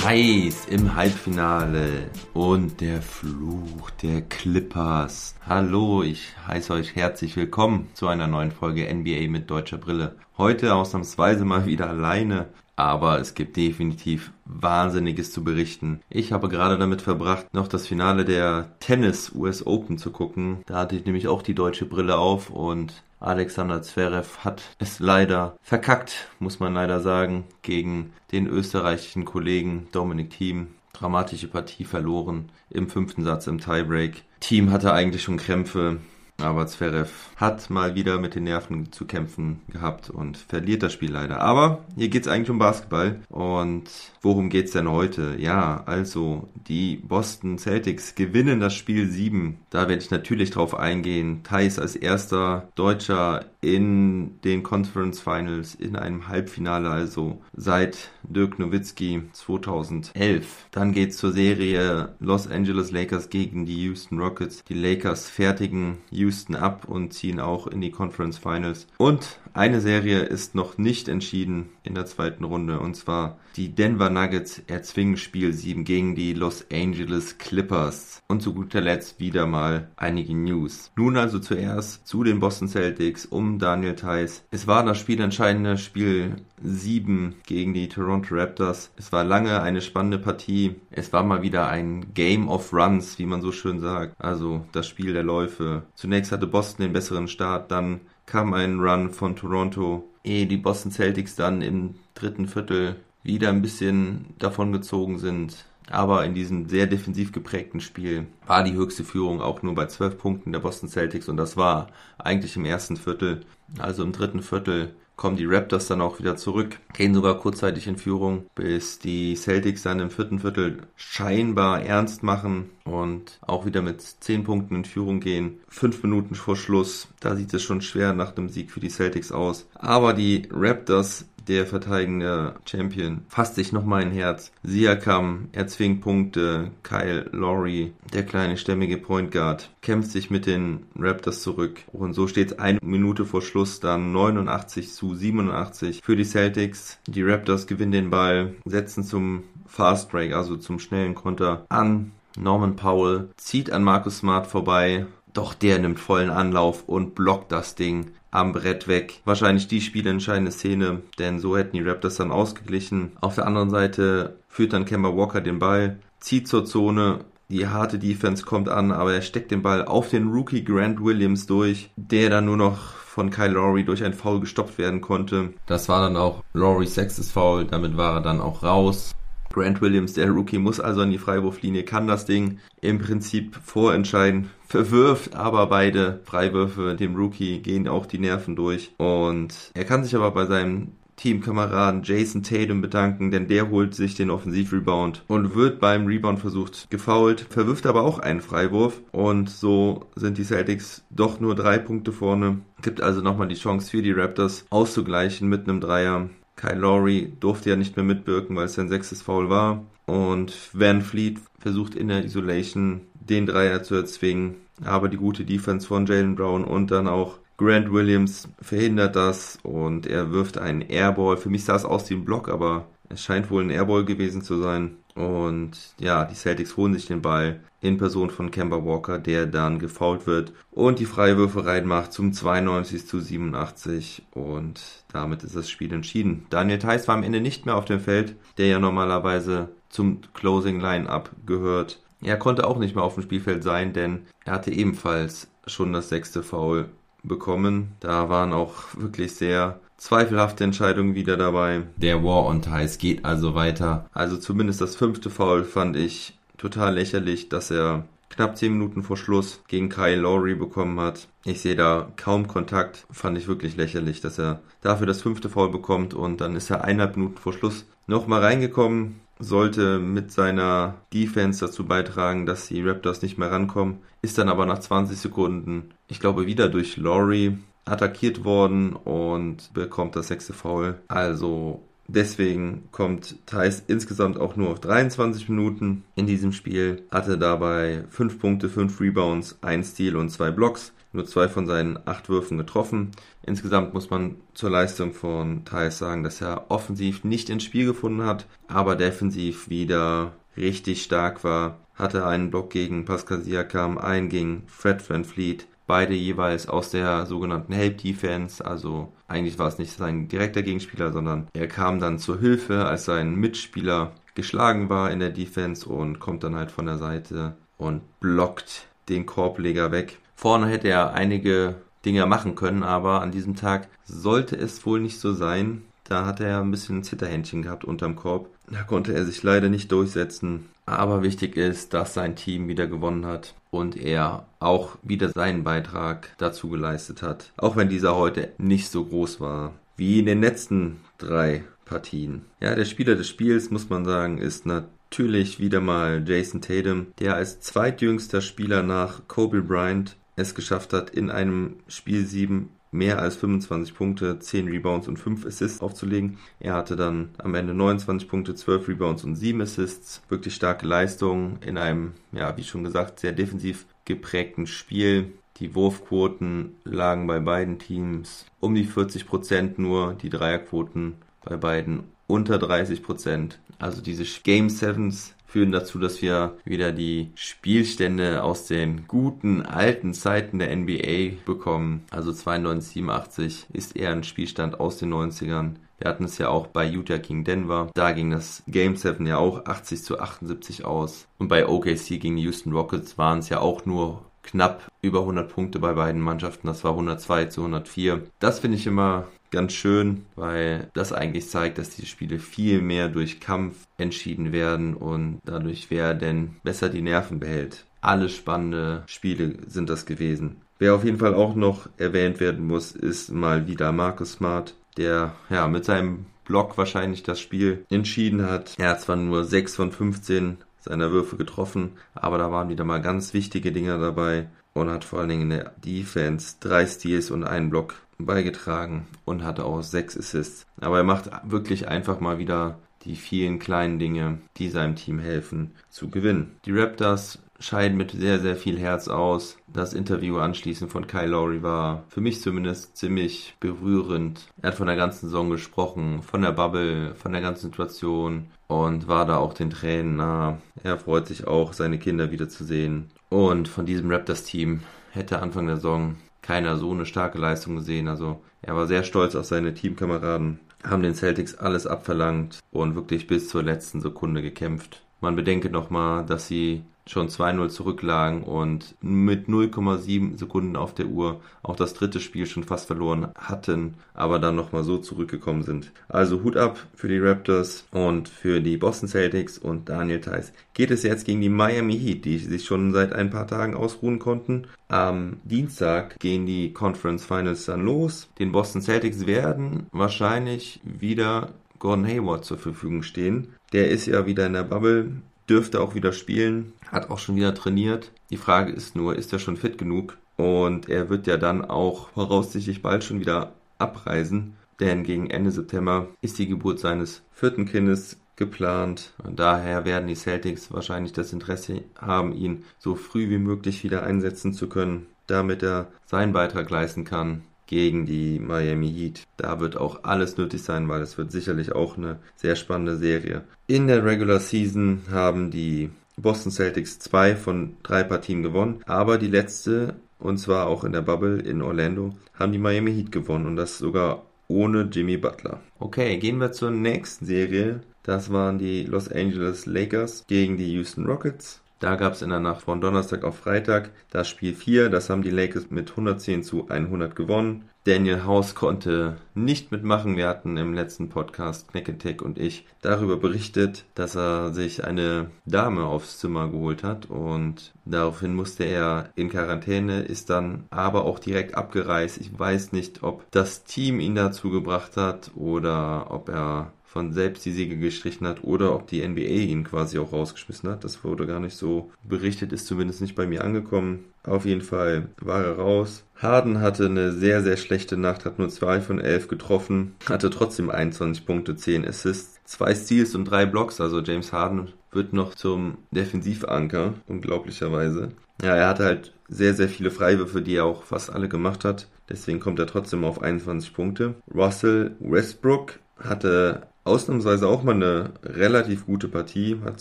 Thais 0.02 0.66
im 0.68 0.94
Halbfinale 0.94 2.10
und 2.34 2.80
der 2.80 3.00
Fluch 3.00 3.90
der 4.02 4.20
Clippers. 4.22 5.36
Hallo, 5.46 6.02
ich 6.02 6.34
heiße 6.46 6.72
euch 6.72 6.96
herzlich 6.96 7.36
willkommen 7.36 7.88
zu 7.94 8.08
einer 8.08 8.26
neuen 8.26 8.52
Folge 8.52 8.92
NBA 8.92 9.30
mit 9.30 9.50
deutscher 9.50 9.78
Brille. 9.78 10.16
Heute 10.36 10.74
ausnahmsweise 10.74 11.44
mal 11.44 11.66
wieder 11.66 11.88
alleine, 11.88 12.48
aber 12.82 13.20
es 13.20 13.34
gibt 13.34 13.56
definitiv 13.56 14.32
Wahnsinniges 14.44 15.32
zu 15.32 15.44
berichten. 15.44 16.00
Ich 16.10 16.32
habe 16.32 16.48
gerade 16.48 16.78
damit 16.78 17.00
verbracht, 17.00 17.46
noch 17.54 17.68
das 17.68 17.86
Finale 17.86 18.24
der 18.24 18.72
Tennis 18.80 19.32
US 19.34 19.64
Open 19.64 19.98
zu 19.98 20.10
gucken. 20.10 20.58
Da 20.66 20.78
hatte 20.80 20.96
ich 20.96 21.04
nämlich 21.04 21.28
auch 21.28 21.42
die 21.42 21.54
deutsche 21.54 21.86
Brille 21.86 22.18
auf 22.18 22.50
und 22.50 23.04
Alexander 23.20 23.82
Zverev 23.82 24.38
hat 24.44 24.62
es 24.80 24.98
leider 24.98 25.56
verkackt, 25.62 26.28
muss 26.40 26.58
man 26.58 26.74
leider 26.74 27.00
sagen, 27.00 27.44
gegen 27.62 28.12
den 28.32 28.48
österreichischen 28.48 29.24
Kollegen 29.24 29.86
Dominik 29.92 30.30
Thiem. 30.30 30.68
Dramatische 30.92 31.46
Partie 31.46 31.84
verloren 31.84 32.50
im 32.68 32.88
fünften 32.88 33.22
Satz 33.22 33.46
im 33.46 33.60
Tiebreak. 33.60 34.24
Team 34.40 34.72
hatte 34.72 34.92
eigentlich 34.92 35.22
schon 35.22 35.36
Krämpfe, 35.36 35.98
aber 36.42 36.66
Zverev 36.66 37.10
hat 37.36 37.70
mal 37.70 37.94
wieder 37.94 38.18
mit 38.18 38.34
den 38.34 38.44
Nerven 38.44 38.92
zu 38.92 39.04
kämpfen 39.06 39.60
gehabt 39.68 40.10
und 40.10 40.36
verliert 40.36 40.82
das 40.82 40.92
Spiel 40.92 41.12
leider. 41.12 41.40
Aber 41.40 41.84
hier 41.96 42.08
geht 42.08 42.22
es 42.22 42.28
eigentlich 42.28 42.50
um 42.50 42.58
Basketball. 42.58 43.20
Und 43.28 43.84
worum 44.20 44.48
geht 44.48 44.66
es 44.66 44.72
denn 44.72 44.90
heute? 44.90 45.36
Ja, 45.38 45.82
also 45.86 46.48
die 46.68 46.96
Boston 46.96 47.58
Celtics 47.58 48.14
gewinnen 48.14 48.60
das 48.60 48.74
Spiel 48.74 49.08
7. 49.08 49.58
Da 49.70 49.88
werde 49.88 50.02
ich 50.02 50.10
natürlich 50.10 50.50
drauf 50.50 50.78
eingehen. 50.78 51.42
Thais 51.42 51.78
als 51.78 51.96
erster 51.96 52.68
Deutscher 52.74 53.46
in 53.60 54.40
den 54.42 54.62
Conference 54.62 55.20
Finals 55.20 55.74
in 55.74 55.96
einem 55.96 56.28
Halbfinale, 56.28 56.90
also 56.90 57.40
seit 57.54 58.10
Dirk 58.24 58.58
Nowitzki 58.58 59.22
2011. 59.32 60.66
Dann 60.72 60.92
geht 60.92 61.10
es 61.10 61.16
zur 61.18 61.32
Serie 61.32 62.14
Los 62.18 62.48
Angeles 62.48 62.90
Lakers 62.90 63.30
gegen 63.30 63.64
die 63.66 63.82
Houston 63.84 64.18
Rockets. 64.18 64.64
Die 64.64 64.74
Lakers 64.74 65.28
fertigen 65.28 65.98
Houston 66.10 66.31
ab 66.54 66.86
und 66.88 67.12
ziehen 67.12 67.40
auch 67.40 67.66
in 67.66 67.80
die 67.80 67.90
Conference 67.90 68.38
Finals. 68.38 68.86
Und 68.98 69.38
eine 69.54 69.80
Serie 69.80 70.20
ist 70.20 70.54
noch 70.54 70.78
nicht 70.78 71.08
entschieden 71.08 71.68
in 71.82 71.94
der 71.94 72.06
zweiten 72.06 72.44
Runde 72.44 72.80
und 72.80 72.96
zwar 72.96 73.38
die 73.56 73.74
Denver 73.74 74.08
Nuggets 74.08 74.62
erzwingen 74.66 75.18
Spiel 75.18 75.52
7 75.52 75.84
gegen 75.84 76.14
die 76.14 76.32
Los 76.32 76.64
Angeles 76.72 77.36
Clippers. 77.36 78.22
Und 78.28 78.40
zu 78.40 78.54
guter 78.54 78.80
Letzt 78.80 79.20
wieder 79.20 79.46
mal 79.46 79.88
einige 79.96 80.34
News. 80.34 80.90
Nun 80.96 81.18
also 81.18 81.38
zuerst 81.38 82.06
zu 82.06 82.24
den 82.24 82.40
Boston 82.40 82.68
Celtics 82.68 83.26
um 83.26 83.58
Daniel 83.58 83.94
Theiss. 83.94 84.44
Es 84.50 84.66
war 84.66 84.84
das 84.84 84.98
spielentscheidende 84.98 85.76
Spiel 85.76 86.36
7 86.62 87.34
gegen 87.44 87.74
die 87.74 87.88
Toronto 87.88 88.34
Raptors. 88.34 88.90
Es 88.96 89.12
war 89.12 89.24
lange 89.24 89.60
eine 89.60 89.82
spannende 89.82 90.18
Partie. 90.18 90.76
Es 90.90 91.12
war 91.12 91.24
mal 91.24 91.42
wieder 91.42 91.68
ein 91.68 92.14
Game 92.14 92.48
of 92.48 92.72
Runs, 92.72 93.18
wie 93.18 93.26
man 93.26 93.42
so 93.42 93.52
schön 93.52 93.80
sagt. 93.80 94.14
Also 94.18 94.64
das 94.72 94.86
Spiel 94.86 95.12
der 95.12 95.24
Läufe. 95.24 95.82
Zunächst 95.94 96.21
hatte 96.30 96.46
Boston 96.46 96.84
den 96.84 96.92
besseren 96.92 97.26
Start, 97.26 97.70
dann 97.70 98.02
kam 98.26 98.54
ein 98.54 98.78
Run 98.78 99.10
von 99.10 99.34
Toronto, 99.34 100.08
ehe 100.22 100.46
die 100.46 100.56
Boston 100.56 100.92
Celtics 100.92 101.34
dann 101.34 101.62
im 101.62 101.96
dritten 102.14 102.46
Viertel 102.46 102.96
wieder 103.22 103.48
ein 103.48 103.62
bisschen 103.62 104.26
davon 104.38 104.72
gezogen 104.72 105.18
sind. 105.18 105.64
Aber 105.90 106.24
in 106.24 106.34
diesem 106.34 106.68
sehr 106.68 106.86
defensiv 106.86 107.32
geprägten 107.32 107.80
Spiel 107.80 108.26
war 108.46 108.62
die 108.62 108.74
höchste 108.74 109.04
Führung 109.04 109.40
auch 109.40 109.62
nur 109.62 109.74
bei 109.74 109.86
12 109.86 110.16
Punkten 110.16 110.52
der 110.52 110.60
Boston 110.60 110.88
Celtics 110.88 111.28
und 111.28 111.36
das 111.36 111.56
war 111.56 111.88
eigentlich 112.18 112.56
im 112.56 112.64
ersten 112.64 112.96
Viertel. 112.96 113.40
Also 113.78 114.04
im 114.04 114.12
dritten 114.12 114.42
Viertel 114.42 114.94
kommen 115.16 115.36
die 115.36 115.46
Raptors 115.46 115.86
dann 115.86 116.00
auch 116.00 116.18
wieder 116.18 116.36
zurück, 116.36 116.78
gehen 116.92 117.14
sogar 117.14 117.38
kurzzeitig 117.38 117.86
in 117.86 117.96
Führung, 117.96 118.46
bis 118.54 118.98
die 118.98 119.36
Celtics 119.36 119.82
dann 119.82 120.00
im 120.00 120.10
vierten 120.10 120.40
Viertel 120.40 120.82
scheinbar 120.96 121.82
ernst 121.82 122.22
machen 122.22 122.70
und 122.84 123.38
auch 123.42 123.66
wieder 123.66 123.82
mit 123.82 124.00
10 124.00 124.44
Punkten 124.44 124.76
in 124.76 124.84
Führung 124.84 125.20
gehen. 125.20 125.60
Fünf 125.68 126.02
Minuten 126.02 126.34
vor 126.34 126.56
Schluss, 126.56 127.08
da 127.20 127.36
sieht 127.36 127.54
es 127.54 127.62
schon 127.62 127.82
schwer 127.82 128.12
nach 128.14 128.32
dem 128.32 128.48
Sieg 128.48 128.70
für 128.70 128.80
die 128.80 128.90
Celtics 128.90 129.32
aus. 129.32 129.68
Aber 129.74 130.12
die 130.12 130.48
Raptors 130.50 131.26
der 131.48 131.66
verteidigende 131.66 132.54
Champion, 132.64 133.22
fasst 133.28 133.54
sich 133.54 133.72
nochmal 133.72 134.02
ein 134.02 134.10
Herz. 134.10 134.52
Siakam 134.62 135.48
erzwingt 135.52 136.00
Punkte. 136.00 136.70
Kyle 136.82 137.28
Lowry, 137.32 137.92
der 138.12 138.24
kleine 138.24 138.56
stämmige 138.56 138.98
Point 138.98 139.30
Guard, 139.30 139.70
kämpft 139.80 140.10
sich 140.10 140.30
mit 140.30 140.46
den 140.46 140.86
Raptors 140.98 141.42
zurück. 141.42 141.80
Und 141.92 142.14
so 142.14 142.26
steht 142.26 142.52
es 142.52 142.58
eine 142.58 142.78
Minute 142.82 143.24
vor 143.24 143.42
Schluss 143.42 143.80
dann 143.80 144.12
89 144.12 144.92
zu 144.92 145.14
87 145.14 146.00
für 146.02 146.16
die 146.16 146.24
Celtics. 146.24 146.98
Die 147.06 147.22
Raptors 147.22 147.66
gewinnen 147.66 147.92
den 147.92 148.10
Ball, 148.10 148.54
setzen 148.64 149.04
zum 149.04 149.44
Fast 149.66 150.10
Break, 150.10 150.34
also 150.34 150.56
zum 150.56 150.78
schnellen 150.78 151.14
Konter 151.14 151.66
an. 151.68 152.12
Norman 152.38 152.76
Powell 152.76 153.28
zieht 153.36 153.70
an 153.70 153.84
Marcus 153.84 154.18
Smart 154.18 154.46
vorbei, 154.46 155.06
doch 155.32 155.54
der 155.54 155.78
nimmt 155.78 155.98
vollen 155.98 156.30
Anlauf 156.30 156.84
und 156.86 157.14
blockt 157.14 157.52
das 157.52 157.74
Ding 157.74 158.12
am 158.32 158.52
Brett 158.52 158.88
weg. 158.88 159.20
Wahrscheinlich 159.24 159.68
die 159.68 159.80
spielentscheidende 159.80 160.50
Szene, 160.50 161.02
denn 161.20 161.38
so 161.38 161.56
hätten 161.56 161.76
die 161.76 161.82
Raptors 161.82 162.16
dann 162.16 162.32
ausgeglichen. 162.32 163.12
Auf 163.20 163.36
der 163.36 163.46
anderen 163.46 163.70
Seite 163.70 164.38
führt 164.48 164.72
dann 164.72 164.84
Kemba 164.84 165.14
Walker 165.14 165.40
den 165.40 165.60
Ball, 165.60 165.98
zieht 166.18 166.48
zur 166.48 166.64
Zone, 166.64 167.20
die 167.48 167.68
harte 167.68 167.98
Defense 167.98 168.44
kommt 168.44 168.68
an, 168.68 168.90
aber 168.90 169.12
er 169.12 169.22
steckt 169.22 169.50
den 169.50 169.62
Ball 169.62 169.84
auf 169.84 170.08
den 170.08 170.28
Rookie 170.28 170.64
Grant 170.64 171.04
Williams 171.04 171.46
durch, 171.46 171.90
der 171.96 172.30
dann 172.30 172.46
nur 172.46 172.56
noch 172.56 172.78
von 172.78 173.30
Kyle 173.30 173.52
Lowry 173.52 173.84
durch 173.84 174.02
ein 174.02 174.14
Foul 174.14 174.40
gestoppt 174.40 174.78
werden 174.78 175.02
konnte. 175.02 175.52
Das 175.66 175.90
war 175.90 176.00
dann 176.00 176.16
auch 176.16 176.42
Lowrys 176.54 176.94
sechstes 176.94 177.30
Foul, 177.30 177.66
damit 177.66 177.98
war 177.98 178.14
er 178.14 178.22
dann 178.22 178.40
auch 178.40 178.62
raus. 178.62 179.14
Grant 179.52 179.80
Williams, 179.80 180.14
der 180.14 180.30
Rookie, 180.30 180.58
muss 180.58 180.80
also 180.80 181.02
an 181.02 181.10
die 181.10 181.18
Freiwurflinie, 181.18 181.84
kann 181.84 182.06
das 182.06 182.24
Ding 182.24 182.58
im 182.80 182.98
Prinzip 182.98 183.56
vorentscheiden, 183.56 184.50
verwirft 184.66 185.36
aber 185.36 185.66
beide 185.66 186.20
Freiwürfe 186.24 186.96
dem 186.96 187.14
Rookie, 187.14 187.60
gehen 187.60 187.86
auch 187.86 188.06
die 188.06 188.18
Nerven 188.18 188.56
durch 188.56 188.92
und 188.96 189.54
er 189.74 189.84
kann 189.84 190.04
sich 190.04 190.16
aber 190.16 190.30
bei 190.30 190.46
seinem 190.46 190.92
Teamkameraden 191.16 192.02
Jason 192.02 192.42
Tatum 192.42 192.80
bedanken, 192.80 193.30
denn 193.30 193.46
der 193.46 193.70
holt 193.70 193.94
sich 193.94 194.14
den 194.14 194.30
Offensivrebound 194.30 195.22
und 195.28 195.54
wird 195.54 195.78
beim 195.78 196.06
Rebound 196.06 196.40
versucht 196.40 196.90
gefoult, 196.90 197.46
verwirft 197.48 197.86
aber 197.86 198.02
auch 198.02 198.18
einen 198.18 198.40
Freiwurf 198.40 199.00
und 199.12 199.48
so 199.48 200.06
sind 200.16 200.38
die 200.38 200.44
Celtics 200.44 201.04
doch 201.10 201.38
nur 201.38 201.54
drei 201.54 201.78
Punkte 201.78 202.12
vorne. 202.12 202.62
Gibt 202.80 203.00
also 203.00 203.20
nochmal 203.20 203.48
die 203.48 203.54
Chance 203.54 203.90
für 203.90 204.02
die 204.02 204.12
Raptors 204.12 204.64
auszugleichen 204.70 205.48
mit 205.48 205.68
einem 205.68 205.80
Dreier. 205.80 206.28
Kyle 206.56 206.78
Lowry 206.78 207.32
durfte 207.40 207.70
ja 207.70 207.76
nicht 207.76 207.96
mehr 207.96 208.04
mitwirken, 208.04 208.56
weil 208.56 208.66
es 208.66 208.74
sein 208.74 208.88
sechstes 208.88 209.22
Foul 209.22 209.48
war. 209.48 209.84
Und 210.06 210.52
Van 210.72 211.02
Fleet 211.02 211.38
versucht 211.58 211.94
in 211.94 212.08
der 212.08 212.24
Isolation 212.24 213.02
den 213.14 213.46
Dreier 213.46 213.82
zu 213.82 213.94
erzwingen. 213.94 214.56
Aber 214.84 215.08
die 215.08 215.16
gute 215.16 215.44
Defense 215.44 215.86
von 215.86 216.06
Jalen 216.06 216.34
Brown 216.34 216.64
und 216.64 216.90
dann 216.90 217.06
auch 217.06 217.38
Grant 217.56 217.92
Williams 217.92 218.48
verhindert 218.60 219.14
das 219.14 219.58
und 219.62 220.06
er 220.06 220.32
wirft 220.32 220.58
einen 220.58 220.80
Airball. 220.82 221.36
Für 221.36 221.50
mich 221.50 221.64
sah 221.64 221.76
es 221.76 221.84
aus 221.84 222.10
wie 222.10 222.14
ein 222.14 222.24
Block, 222.24 222.48
aber 222.48 222.86
es 223.08 223.22
scheint 223.22 223.50
wohl 223.50 223.62
ein 223.62 223.70
Airball 223.70 224.04
gewesen 224.04 224.42
zu 224.42 224.60
sein. 224.60 224.96
Und 225.14 225.72
ja, 225.98 226.24
die 226.24 226.34
Celtics 226.34 226.76
holen 226.76 226.94
sich 226.94 227.06
den 227.06 227.22
Ball 227.22 227.60
in 227.80 227.98
Person 227.98 228.30
von 228.30 228.50
Kemba 228.50 228.84
Walker, 228.84 229.18
der 229.18 229.46
dann 229.46 229.78
gefoult 229.78 230.26
wird 230.26 230.52
und 230.70 231.00
die 231.00 231.06
Freiwürfe 231.06 231.66
reinmacht 231.66 232.12
zum 232.12 232.32
92 232.32 233.06
zu 233.06 233.20
87 233.20 234.22
und 234.30 234.80
damit 235.12 235.42
ist 235.42 235.56
das 235.56 235.68
Spiel 235.68 235.92
entschieden. 235.92 236.46
Daniel 236.48 236.78
Theiss 236.78 237.08
war 237.08 237.16
am 237.16 237.24
Ende 237.24 237.40
nicht 237.40 237.66
mehr 237.66 237.76
auf 237.76 237.84
dem 237.84 238.00
Feld, 238.00 238.36
der 238.56 238.68
ja 238.68 238.78
normalerweise 238.78 239.68
zum 239.88 240.20
Closing 240.32 240.80
Line-Up 240.80 241.30
gehört. 241.44 242.00
Er 242.22 242.38
konnte 242.38 242.66
auch 242.66 242.78
nicht 242.78 242.94
mehr 242.94 243.04
auf 243.04 243.14
dem 243.14 243.24
Spielfeld 243.24 243.64
sein, 243.64 243.92
denn 243.92 244.22
er 244.44 244.54
hatte 244.54 244.70
ebenfalls 244.70 245.48
schon 245.66 245.92
das 245.92 246.08
sechste 246.08 246.42
Foul 246.42 246.88
bekommen. 247.24 247.92
Da 248.00 248.28
waren 248.28 248.52
auch 248.52 248.74
wirklich 248.96 249.34
sehr 249.34 249.80
zweifelhafte 250.02 250.64
Entscheidungen 250.64 251.14
wieder 251.14 251.36
dabei. 251.36 251.82
Der 251.96 252.24
War 252.24 252.46
on 252.46 252.60
Ties 252.60 252.98
geht 252.98 253.24
also 253.24 253.54
weiter. 253.54 254.06
Also 254.12 254.36
zumindest 254.36 254.80
das 254.80 254.96
fünfte 254.96 255.30
Foul 255.30 255.62
fand 255.62 255.96
ich 255.96 256.36
total 256.58 256.94
lächerlich, 256.94 257.48
dass 257.48 257.70
er 257.70 258.04
knapp 258.28 258.56
10 258.56 258.72
Minuten 258.72 259.04
vor 259.04 259.16
Schluss 259.16 259.62
gegen 259.68 259.90
Kyle 259.90 260.16
Lowry 260.16 260.56
bekommen 260.56 260.98
hat. 260.98 261.28
Ich 261.44 261.60
sehe 261.60 261.76
da 261.76 262.10
kaum 262.16 262.48
Kontakt. 262.48 263.06
Fand 263.12 263.38
ich 263.38 263.46
wirklich 263.46 263.76
lächerlich, 263.76 264.20
dass 264.20 264.40
er 264.40 264.60
dafür 264.80 265.06
das 265.06 265.22
fünfte 265.22 265.48
Foul 265.48 265.70
bekommt 265.70 266.14
und 266.14 266.40
dann 266.40 266.56
ist 266.56 266.70
er 266.70 266.82
eineinhalb 266.82 267.16
Minuten 267.16 267.38
vor 267.38 267.52
Schluss 267.52 267.86
nochmal 268.08 268.40
reingekommen, 268.40 269.20
sollte 269.38 270.00
mit 270.00 270.32
seiner 270.32 270.94
Defense 271.14 271.64
dazu 271.64 271.84
beitragen, 271.84 272.44
dass 272.44 272.66
die 272.66 272.82
Raptors 272.82 273.22
nicht 273.22 273.38
mehr 273.38 273.52
rankommen, 273.52 273.98
ist 274.20 274.36
dann 274.36 274.48
aber 274.48 274.66
nach 274.66 274.80
20 274.80 275.16
Sekunden, 275.16 275.90
ich 276.08 276.18
glaube, 276.18 276.46
wieder 276.46 276.68
durch 276.68 276.96
Lowry 276.96 277.56
attackiert 277.84 278.44
worden 278.44 278.94
und 278.94 279.72
bekommt 279.74 280.16
das 280.16 280.28
sechste 280.28 280.52
Foul. 280.52 281.00
Also 281.08 281.82
Deswegen 282.08 282.88
kommt 282.90 283.36
Thais 283.46 283.84
insgesamt 283.86 284.36
auch 284.38 284.56
nur 284.56 284.70
auf 284.70 284.80
23 284.80 285.48
Minuten 285.48 286.04
in 286.14 286.26
diesem 286.26 286.52
Spiel, 286.52 287.04
hatte 287.10 287.38
dabei 287.38 288.04
5 288.10 288.38
Punkte, 288.38 288.68
5 288.68 289.00
Rebounds, 289.00 289.56
1 289.62 289.92
Steal 289.92 290.16
und 290.16 290.28
2 290.28 290.50
Blocks 290.50 290.92
nur 291.12 291.26
zwei 291.26 291.48
von 291.48 291.66
seinen 291.66 291.98
acht 292.06 292.28
Würfen 292.28 292.58
getroffen. 292.58 293.10
Insgesamt 293.42 293.94
muss 293.94 294.10
man 294.10 294.36
zur 294.54 294.70
Leistung 294.70 295.12
von 295.12 295.64
Thais 295.64 295.98
sagen, 295.98 296.22
dass 296.22 296.40
er 296.40 296.70
offensiv 296.70 297.24
nicht 297.24 297.50
ins 297.50 297.64
Spiel 297.64 297.86
gefunden 297.86 298.24
hat, 298.24 298.46
aber 298.68 298.96
defensiv 298.96 299.68
wieder 299.68 300.32
richtig 300.56 301.02
stark 301.02 301.44
war. 301.44 301.78
Hatte 301.94 302.26
einen 302.26 302.50
Block 302.50 302.70
gegen 302.70 303.04
Pascal 303.04 303.42
Siakam, 303.42 303.98
einen 303.98 304.28
gegen 304.28 304.64
Fred 304.66 305.08
Van 305.08 305.24
Fleet, 305.24 305.66
beide 305.86 306.14
jeweils 306.14 306.68
aus 306.68 306.90
der 306.90 307.26
sogenannten 307.26 307.72
Help 307.72 307.98
Defense, 307.98 308.64
also 308.64 309.12
eigentlich 309.28 309.58
war 309.58 309.68
es 309.68 309.78
nicht 309.78 309.92
sein 309.92 310.28
direkter 310.28 310.62
Gegenspieler, 310.62 311.12
sondern 311.12 311.48
er 311.52 311.68
kam 311.68 312.00
dann 312.00 312.18
zur 312.18 312.38
Hilfe, 312.38 312.84
als 312.84 313.04
sein 313.04 313.34
Mitspieler 313.34 314.12
geschlagen 314.34 314.88
war 314.88 315.10
in 315.10 315.20
der 315.20 315.30
Defense 315.30 315.88
und 315.88 316.18
kommt 316.18 316.42
dann 316.44 316.54
halt 316.54 316.70
von 316.70 316.86
der 316.86 316.98
Seite 316.98 317.56
und 317.76 318.02
blockt 318.20 318.86
den 319.08 319.26
Korbleger 319.26 319.92
weg. 319.92 320.18
Vorne 320.34 320.66
hätte 320.66 320.88
er 320.88 321.12
einige 321.14 321.76
Dinge 322.04 322.26
machen 322.26 322.54
können, 322.54 322.82
aber 322.82 323.20
an 323.20 323.30
diesem 323.30 323.54
Tag 323.54 323.88
sollte 324.04 324.56
es 324.56 324.84
wohl 324.86 325.00
nicht 325.00 325.20
so 325.20 325.32
sein. 325.32 325.82
Da 326.04 326.26
hat 326.26 326.40
er 326.40 326.60
ein 326.60 326.70
bisschen 326.70 326.98
ein 326.98 327.04
Zitterhändchen 327.04 327.62
gehabt 327.62 327.84
unterm 327.84 328.16
Korb. 328.16 328.48
Da 328.72 328.82
konnte 328.82 329.12
er 329.12 329.24
sich 329.24 329.42
leider 329.42 329.68
nicht 329.68 329.92
durchsetzen. 329.92 330.68
Aber 330.86 331.22
wichtig 331.22 331.56
ist, 331.56 331.94
dass 331.94 332.14
sein 332.14 332.34
Team 332.34 332.68
wieder 332.68 332.86
gewonnen 332.86 333.24
hat 333.26 333.54
und 333.70 333.96
er 333.96 334.46
auch 334.58 334.96
wieder 335.02 335.28
seinen 335.28 335.62
Beitrag 335.62 336.34
dazu 336.38 336.68
geleistet 336.68 337.22
hat. 337.22 337.52
Auch 337.56 337.76
wenn 337.76 337.88
dieser 337.88 338.16
heute 338.16 338.50
nicht 338.58 338.88
so 338.88 339.04
groß 339.04 339.40
war 339.40 339.74
wie 339.96 340.18
in 340.18 340.26
den 340.26 340.40
letzten 340.40 341.00
drei 341.18 341.64
Partien. 341.84 342.46
Ja, 342.60 342.74
der 342.74 342.86
Spieler 342.86 343.14
des 343.14 343.28
Spiels, 343.28 343.70
muss 343.70 343.90
man 343.90 344.04
sagen, 344.04 344.38
ist 344.38 344.66
natürlich 344.66 345.60
wieder 345.60 345.80
mal 345.80 346.24
Jason 346.26 346.62
Tatum, 346.62 347.08
der 347.18 347.36
als 347.36 347.60
zweitjüngster 347.60 348.40
Spieler 348.40 348.82
nach 348.82 349.28
Kobe 349.28 349.62
Bryant 349.62 350.16
es 350.34 350.54
geschafft 350.54 350.92
hat, 350.94 351.10
in 351.10 351.30
einem 351.30 351.76
Spiel 351.88 352.24
7 352.24 352.70
mehr 352.92 353.18
als 353.18 353.36
25 353.36 353.94
Punkte, 353.94 354.38
10 354.38 354.68
Rebounds 354.68 355.08
und 355.08 355.18
5 355.18 355.46
Assists 355.46 355.80
aufzulegen. 355.80 356.38
Er 356.60 356.74
hatte 356.74 356.94
dann 356.94 357.30
am 357.38 357.54
Ende 357.54 357.74
29 357.74 358.28
Punkte, 358.28 358.54
12 358.54 358.88
Rebounds 358.88 359.24
und 359.24 359.34
7 359.34 359.60
Assists. 359.62 360.22
Wirklich 360.28 360.54
starke 360.54 360.86
Leistung 360.86 361.58
in 361.66 361.78
einem, 361.78 362.12
ja, 362.30 362.56
wie 362.56 362.62
schon 362.62 362.84
gesagt, 362.84 363.18
sehr 363.18 363.32
defensiv 363.32 363.86
geprägten 364.04 364.66
Spiel. 364.66 365.32
Die 365.56 365.74
Wurfquoten 365.74 366.76
lagen 366.84 367.26
bei 367.26 367.40
beiden 367.40 367.78
Teams 367.78 368.46
um 368.60 368.74
die 368.74 368.84
40 368.84 369.26
Prozent 369.26 369.78
nur, 369.78 370.14
die 370.14 370.30
Dreierquoten 370.30 371.14
bei 371.44 371.56
beiden 371.56 372.04
unter 372.26 372.58
30 372.58 373.02
Prozent. 373.02 373.58
Also 373.78 374.00
diese 374.00 374.24
Game 374.42 374.68
Sevens 374.70 375.34
führen 375.52 375.70
dazu, 375.70 375.98
dass 375.98 376.22
wir 376.22 376.56
wieder 376.64 376.92
die 376.92 377.30
Spielstände 377.34 378.42
aus 378.42 378.66
den 378.66 379.06
guten 379.06 379.60
alten 379.60 380.14
Zeiten 380.14 380.58
der 380.58 380.74
NBA 380.74 381.42
bekommen. 381.44 382.04
Also 382.10 382.32
92, 382.32 382.94
87 382.94 383.66
ist 383.72 383.94
eher 383.94 384.12
ein 384.12 384.24
Spielstand 384.24 384.80
aus 384.80 384.96
den 384.96 385.12
90ern. 385.12 385.74
Wir 385.98 386.08
hatten 386.08 386.24
es 386.24 386.38
ja 386.38 386.48
auch 386.48 386.68
bei 386.68 386.86
Utah 386.86 387.18
King 387.18 387.44
Denver. 387.44 387.90
Da 387.94 388.12
ging 388.12 388.30
das 388.30 388.62
Game 388.66 388.96
7 388.96 389.26
ja 389.26 389.36
auch 389.36 389.66
80 389.66 390.02
zu 390.02 390.18
78 390.18 390.86
aus. 390.86 391.28
Und 391.38 391.48
bei 391.48 391.68
OKC 391.68 392.18
gegen 392.18 392.38
Houston 392.38 392.72
Rockets 392.72 393.18
waren 393.18 393.40
es 393.40 393.50
ja 393.50 393.60
auch 393.60 393.84
nur 393.84 394.24
knapp 394.42 394.90
über 395.02 395.20
100 395.20 395.52
Punkte 395.52 395.78
bei 395.80 395.92
beiden 395.92 396.22
Mannschaften. 396.22 396.66
Das 396.66 396.82
war 396.82 396.92
102 396.92 397.44
zu 397.46 397.60
104. 397.60 398.22
Das 398.40 398.60
finde 398.60 398.78
ich 398.78 398.86
immer 398.86 399.26
ganz 399.52 399.72
schön, 399.72 400.24
weil 400.34 400.90
das 400.94 401.12
eigentlich 401.12 401.48
zeigt, 401.48 401.78
dass 401.78 401.90
diese 401.90 402.08
Spiele 402.08 402.40
viel 402.40 402.82
mehr 402.82 403.08
durch 403.08 403.38
Kampf 403.38 403.86
entschieden 403.98 404.50
werden 404.50 404.94
und 404.94 405.38
dadurch, 405.44 405.86
wer 405.90 406.14
denn 406.14 406.56
besser 406.64 406.88
die 406.88 407.02
Nerven 407.02 407.38
behält. 407.38 407.84
Alle 408.00 408.28
spannende 408.28 409.04
Spiele 409.06 409.58
sind 409.68 409.88
das 409.88 410.06
gewesen. 410.06 410.56
Wer 410.80 410.96
auf 410.96 411.04
jeden 411.04 411.18
Fall 411.18 411.34
auch 411.34 411.54
noch 411.54 411.88
erwähnt 411.98 412.40
werden 412.40 412.66
muss, 412.66 412.90
ist 412.90 413.30
mal 413.30 413.68
wieder 413.68 413.92
Marcus 413.92 414.32
Smart, 414.32 414.74
der 414.96 415.36
ja 415.48 415.68
mit 415.68 415.84
seinem 415.84 416.26
Block 416.44 416.76
wahrscheinlich 416.76 417.22
das 417.22 417.38
Spiel 417.38 417.84
entschieden 417.88 418.44
hat. 418.44 418.74
Er 418.78 418.88
hat 418.90 419.00
zwar 419.00 419.14
nur 419.14 419.44
6 419.44 419.76
von 419.76 419.92
15 419.92 420.56
seiner 420.80 421.12
Würfe 421.12 421.36
getroffen, 421.36 421.92
aber 422.14 422.38
da 422.38 422.50
waren 422.50 422.68
wieder 422.68 422.84
mal 422.84 423.00
ganz 423.00 423.34
wichtige 423.34 423.70
Dinge 423.70 423.98
dabei 424.00 424.48
und 424.74 424.90
hat 424.90 425.04
vor 425.04 425.20
allen 425.20 425.28
Dingen 425.28 425.42
in 425.42 425.50
der 425.50 425.72
Defense 425.84 426.56
drei 426.60 426.86
Steals 426.86 427.30
und 427.30 427.44
einen 427.44 427.70
Block 427.70 427.94
beigetragen 428.18 429.06
und 429.24 429.44
hatte 429.44 429.64
auch 429.64 429.82
sechs 429.82 430.16
Assists. 430.16 430.66
Aber 430.80 430.98
er 430.98 431.04
macht 431.04 431.30
wirklich 431.44 431.88
einfach 431.88 432.20
mal 432.20 432.38
wieder 432.38 432.78
die 433.04 433.16
vielen 433.16 433.58
kleinen 433.58 433.98
Dinge, 433.98 434.38
die 434.56 434.68
seinem 434.68 434.96
Team 434.96 435.18
helfen, 435.18 435.72
zu 435.90 436.08
gewinnen. 436.08 436.56
Die 436.64 436.72
Raptors 436.72 437.40
scheiden 437.58 437.96
mit 437.96 438.10
sehr, 438.12 438.40
sehr 438.40 438.56
viel 438.56 438.78
Herz 438.78 439.08
aus. 439.08 439.56
Das 439.72 439.94
Interview 439.94 440.38
anschließend 440.38 440.90
von 440.90 441.06
Kyle 441.06 441.28
Lowry 441.28 441.62
war 441.62 442.04
für 442.08 442.20
mich 442.20 442.40
zumindest 442.40 442.96
ziemlich 442.96 443.54
berührend. 443.60 444.48
Er 444.60 444.68
hat 444.68 444.76
von 444.76 444.88
der 444.88 444.96
ganzen 444.96 445.26
Saison 445.26 445.50
gesprochen, 445.50 446.22
von 446.22 446.42
der 446.42 446.52
Bubble, 446.52 447.14
von 447.14 447.32
der 447.32 447.40
ganzen 447.40 447.70
Situation 447.70 448.46
und 448.66 449.08
war 449.08 449.26
da 449.26 449.36
auch 449.36 449.54
den 449.54 449.70
Tränen 449.70 450.16
nah. 450.16 450.58
Er 450.82 450.98
freut 450.98 451.26
sich 451.26 451.46
auch, 451.46 451.72
seine 451.72 451.98
Kinder 451.98 452.30
wiederzusehen. 452.30 453.10
Und 453.32 453.66
von 453.66 453.86
diesem 453.86 454.10
Raptors-Team 454.10 454.80
hätte 455.10 455.40
Anfang 455.40 455.66
der 455.66 455.76
Saison 455.76 456.16
keiner 456.42 456.76
so 456.76 456.90
eine 456.90 457.06
starke 457.06 457.38
Leistung 457.38 457.76
gesehen. 457.76 458.06
Also 458.06 458.42
er 458.60 458.76
war 458.76 458.86
sehr 458.86 459.04
stolz 459.04 459.34
auf 459.34 459.46
seine 459.46 459.72
Teamkameraden, 459.72 460.60
haben 460.84 461.02
den 461.02 461.14
Celtics 461.14 461.54
alles 461.54 461.86
abverlangt 461.86 462.60
und 462.72 462.94
wirklich 462.94 463.28
bis 463.28 463.48
zur 463.48 463.62
letzten 463.62 464.02
Sekunde 464.02 464.42
gekämpft. 464.42 465.02
Man 465.22 465.34
bedenke 465.34 465.70
nochmal, 465.70 466.26
dass 466.26 466.46
sie 466.46 466.82
schon 467.06 467.28
2-0 467.28 467.68
zurücklagen 467.68 468.42
und 468.44 468.94
mit 469.00 469.48
0,7 469.48 470.38
Sekunden 470.38 470.76
auf 470.76 470.94
der 470.94 471.06
Uhr 471.06 471.40
auch 471.62 471.76
das 471.76 471.94
dritte 471.94 472.20
Spiel 472.20 472.46
schon 472.46 472.64
fast 472.64 472.86
verloren 472.86 473.28
hatten, 473.36 473.94
aber 474.14 474.38
dann 474.38 474.56
nochmal 474.56 474.84
so 474.84 474.98
zurückgekommen 474.98 475.62
sind. 475.62 475.92
Also 476.08 476.42
Hut 476.42 476.56
ab 476.56 476.78
für 476.94 477.08
die 477.08 477.18
Raptors 477.18 477.86
und 477.90 478.28
für 478.28 478.60
die 478.60 478.76
Boston 478.76 479.08
Celtics 479.08 479.58
und 479.58 479.88
Daniel 479.88 480.20
Theiss. 480.20 480.52
Geht 480.74 480.90
es 480.90 481.02
jetzt 481.02 481.26
gegen 481.26 481.40
die 481.40 481.48
Miami 481.48 481.98
Heat, 481.98 482.24
die 482.24 482.38
sich 482.38 482.64
schon 482.64 482.92
seit 482.92 483.12
ein 483.12 483.30
paar 483.30 483.46
Tagen 483.46 483.74
ausruhen 483.74 484.18
konnten. 484.18 484.66
Am 484.88 485.38
Dienstag 485.44 486.18
gehen 486.20 486.46
die 486.46 486.72
Conference 486.72 487.24
Finals 487.24 487.64
dann 487.64 487.84
los. 487.84 488.28
Den 488.38 488.52
Boston 488.52 488.82
Celtics 488.82 489.26
werden 489.26 489.86
wahrscheinlich 489.92 490.80
wieder 490.84 491.54
Gordon 491.78 492.06
Hayward 492.06 492.44
zur 492.44 492.58
Verfügung 492.58 493.02
stehen. 493.02 493.48
Der 493.72 493.90
ist 493.90 494.06
ja 494.06 494.24
wieder 494.26 494.46
in 494.46 494.52
der 494.52 494.62
Bubble 494.62 495.10
dürfte 495.48 495.80
auch 495.80 495.94
wieder 495.94 496.12
spielen, 496.12 496.72
hat 496.90 497.10
auch 497.10 497.18
schon 497.18 497.36
wieder 497.36 497.54
trainiert. 497.54 498.12
Die 498.30 498.36
Frage 498.36 498.72
ist 498.72 498.96
nur, 498.96 499.16
ist 499.16 499.32
er 499.32 499.38
schon 499.38 499.56
fit 499.56 499.78
genug? 499.78 500.18
Und 500.36 500.88
er 500.88 501.10
wird 501.10 501.26
ja 501.26 501.36
dann 501.36 501.64
auch 501.64 502.08
voraussichtlich 502.10 502.82
bald 502.82 503.04
schon 503.04 503.20
wieder 503.20 503.52
abreisen, 503.78 504.54
denn 504.80 505.04
gegen 505.04 505.30
Ende 505.30 505.50
September 505.50 506.08
ist 506.22 506.38
die 506.38 506.48
Geburt 506.48 506.78
seines 506.78 507.22
vierten 507.32 507.66
Kindes 507.66 508.18
geplant. 508.36 509.12
Und 509.22 509.38
daher 509.38 509.84
werden 509.84 510.08
die 510.08 510.14
Celtics 510.14 510.72
wahrscheinlich 510.72 511.12
das 511.12 511.32
Interesse 511.32 511.82
haben, 512.00 512.32
ihn 512.32 512.64
so 512.78 512.94
früh 512.94 513.28
wie 513.28 513.38
möglich 513.38 513.84
wieder 513.84 514.02
einsetzen 514.02 514.52
zu 514.52 514.68
können, 514.68 515.06
damit 515.26 515.62
er 515.62 515.88
seinen 516.06 516.32
Beitrag 516.32 516.70
leisten 516.70 517.04
kann 517.04 517.42
gegen 517.66 518.06
die 518.06 518.38
Miami 518.38 518.92
Heat. 518.92 519.26
Da 519.36 519.60
wird 519.60 519.76
auch 519.76 520.04
alles 520.04 520.36
nötig 520.36 520.62
sein, 520.62 520.88
weil 520.88 521.02
es 521.02 521.18
wird 521.18 521.32
sicherlich 521.32 521.72
auch 521.72 521.96
eine 521.96 522.18
sehr 522.36 522.56
spannende 522.56 522.96
Serie. 522.96 523.42
In 523.66 523.86
der 523.86 524.04
Regular 524.04 524.40
Season 524.40 525.02
haben 525.10 525.50
die 525.50 525.90
Boston 526.16 526.52
Celtics 526.52 526.98
zwei 526.98 527.34
von 527.34 527.76
drei 527.82 528.04
Partien 528.04 528.42
gewonnen, 528.42 528.82
aber 528.86 529.18
die 529.18 529.28
letzte, 529.28 529.94
und 530.18 530.38
zwar 530.38 530.66
auch 530.66 530.84
in 530.84 530.92
der 530.92 531.02
Bubble 531.02 531.40
in 531.40 531.62
Orlando, 531.62 532.14
haben 532.34 532.52
die 532.52 532.58
Miami 532.58 532.92
Heat 532.92 533.12
gewonnen 533.12 533.46
und 533.46 533.56
das 533.56 533.78
sogar 533.78 534.22
ohne 534.48 534.82
Jimmy 534.82 535.16
Butler. 535.16 535.60
Okay, 535.78 536.18
gehen 536.18 536.38
wir 536.38 536.52
zur 536.52 536.70
nächsten 536.70 537.24
Serie. 537.24 537.80
Das 538.02 538.32
waren 538.32 538.58
die 538.58 538.84
Los 538.84 539.08
Angeles 539.10 539.64
Lakers 539.66 540.24
gegen 540.26 540.56
die 540.56 540.72
Houston 540.74 541.06
Rockets. 541.06 541.61
Da 541.82 541.96
gab 541.96 542.12
es 542.12 542.22
in 542.22 542.30
der 542.30 542.38
Nacht 542.38 542.62
von 542.62 542.80
Donnerstag 542.80 543.24
auf 543.24 543.40
Freitag 543.40 543.90
das 544.08 544.28
Spiel 544.28 544.54
4. 544.54 544.88
Das 544.88 545.10
haben 545.10 545.22
die 545.22 545.30
Lakers 545.30 545.70
mit 545.70 545.90
110 545.90 546.44
zu 546.44 546.68
100 546.68 547.16
gewonnen. 547.16 547.64
Daniel 547.82 548.22
House 548.22 548.54
konnte 548.54 549.16
nicht 549.34 549.72
mitmachen. 549.72 550.16
Wir 550.16 550.28
hatten 550.28 550.56
im 550.56 550.74
letzten 550.74 551.08
Podcast, 551.08 551.72
Knecketech 551.72 552.22
und 552.22 552.38
ich, 552.38 552.66
darüber 552.82 553.16
berichtet, 553.16 553.84
dass 553.96 554.14
er 554.14 554.52
sich 554.52 554.84
eine 554.84 555.32
Dame 555.44 555.84
aufs 555.86 556.20
Zimmer 556.20 556.48
geholt 556.48 556.84
hat 556.84 557.06
und 557.06 557.72
daraufhin 557.84 558.36
musste 558.36 558.62
er 558.62 559.08
in 559.16 559.28
Quarantäne, 559.28 560.02
ist 560.02 560.30
dann 560.30 560.66
aber 560.70 561.04
auch 561.04 561.18
direkt 561.18 561.56
abgereist. 561.56 562.18
Ich 562.18 562.38
weiß 562.38 562.70
nicht, 562.70 563.02
ob 563.02 563.28
das 563.32 563.64
Team 563.64 563.98
ihn 563.98 564.14
dazu 564.14 564.50
gebracht 564.50 564.96
hat 564.96 565.32
oder 565.34 566.12
ob 566.12 566.28
er 566.28 566.72
von 566.92 567.12
selbst 567.12 567.44
die 567.46 567.52
Siege 567.52 567.78
gestrichen 567.78 568.26
hat 568.26 568.44
oder 568.44 568.74
ob 568.74 568.86
die 568.86 569.06
NBA 569.06 569.20
ihn 569.20 569.64
quasi 569.64 569.98
auch 569.98 570.12
rausgeschmissen 570.12 570.68
hat. 570.68 570.84
Das 570.84 571.04
wurde 571.04 571.26
gar 571.26 571.40
nicht 571.40 571.56
so 571.56 571.90
berichtet, 572.04 572.52
ist 572.52 572.66
zumindest 572.66 573.00
nicht 573.00 573.14
bei 573.14 573.26
mir 573.26 573.44
angekommen. 573.44 574.04
Auf 574.24 574.44
jeden 574.44 574.62
Fall 574.62 575.08
war 575.20 575.42
er 575.42 575.56
raus. 575.56 576.04
Harden 576.14 576.60
hatte 576.60 576.86
eine 576.86 577.10
sehr, 577.10 577.42
sehr 577.42 577.56
schlechte 577.56 577.96
Nacht, 577.96 578.24
hat 578.24 578.38
nur 578.38 578.48
2 578.48 578.80
von 578.80 579.00
11 579.00 579.22
11 579.22 579.28
getroffen, 579.28 579.94
hatte 580.08 580.30
trotzdem 580.30 580.70
21 580.70 581.26
Punkte, 581.26 581.56
10 581.56 581.86
Assists, 581.86 582.40
2 582.44 582.74
Steals 582.74 583.14
und 583.14 583.24
3 583.24 583.46
Blocks. 583.46 583.80
Also 583.80 584.00
James 584.00 584.32
Harden 584.32 584.72
wird 584.90 585.12
noch 585.12 585.34
zum 585.34 585.78
Defensivanker, 585.90 586.94
unglaublicherweise. 587.06 588.10
Ja, 588.42 588.56
er 588.56 588.68
hatte 588.68 588.84
halt 588.84 589.12
sehr, 589.28 589.54
sehr 589.54 589.68
viele 589.68 589.90
Freiwürfe, 589.90 590.42
die 590.42 590.56
er 590.56 590.64
auch 590.64 590.82
fast 590.82 591.10
alle 591.10 591.28
gemacht 591.28 591.64
hat. 591.64 591.88
Deswegen 592.08 592.40
kommt 592.40 592.58
er 592.58 592.66
trotzdem 592.66 593.04
auf 593.04 593.22
21 593.22 593.72
Punkte. 593.72 594.14
Russell 594.34 594.96
Westbrook 595.00 595.78
hatte 595.98 596.66
ausnahmsweise 596.84 597.46
auch 597.46 597.62
mal 597.62 597.74
eine 597.74 598.10
relativ 598.24 598.86
gute 598.86 599.08
Partie, 599.08 599.60
hat 599.64 599.80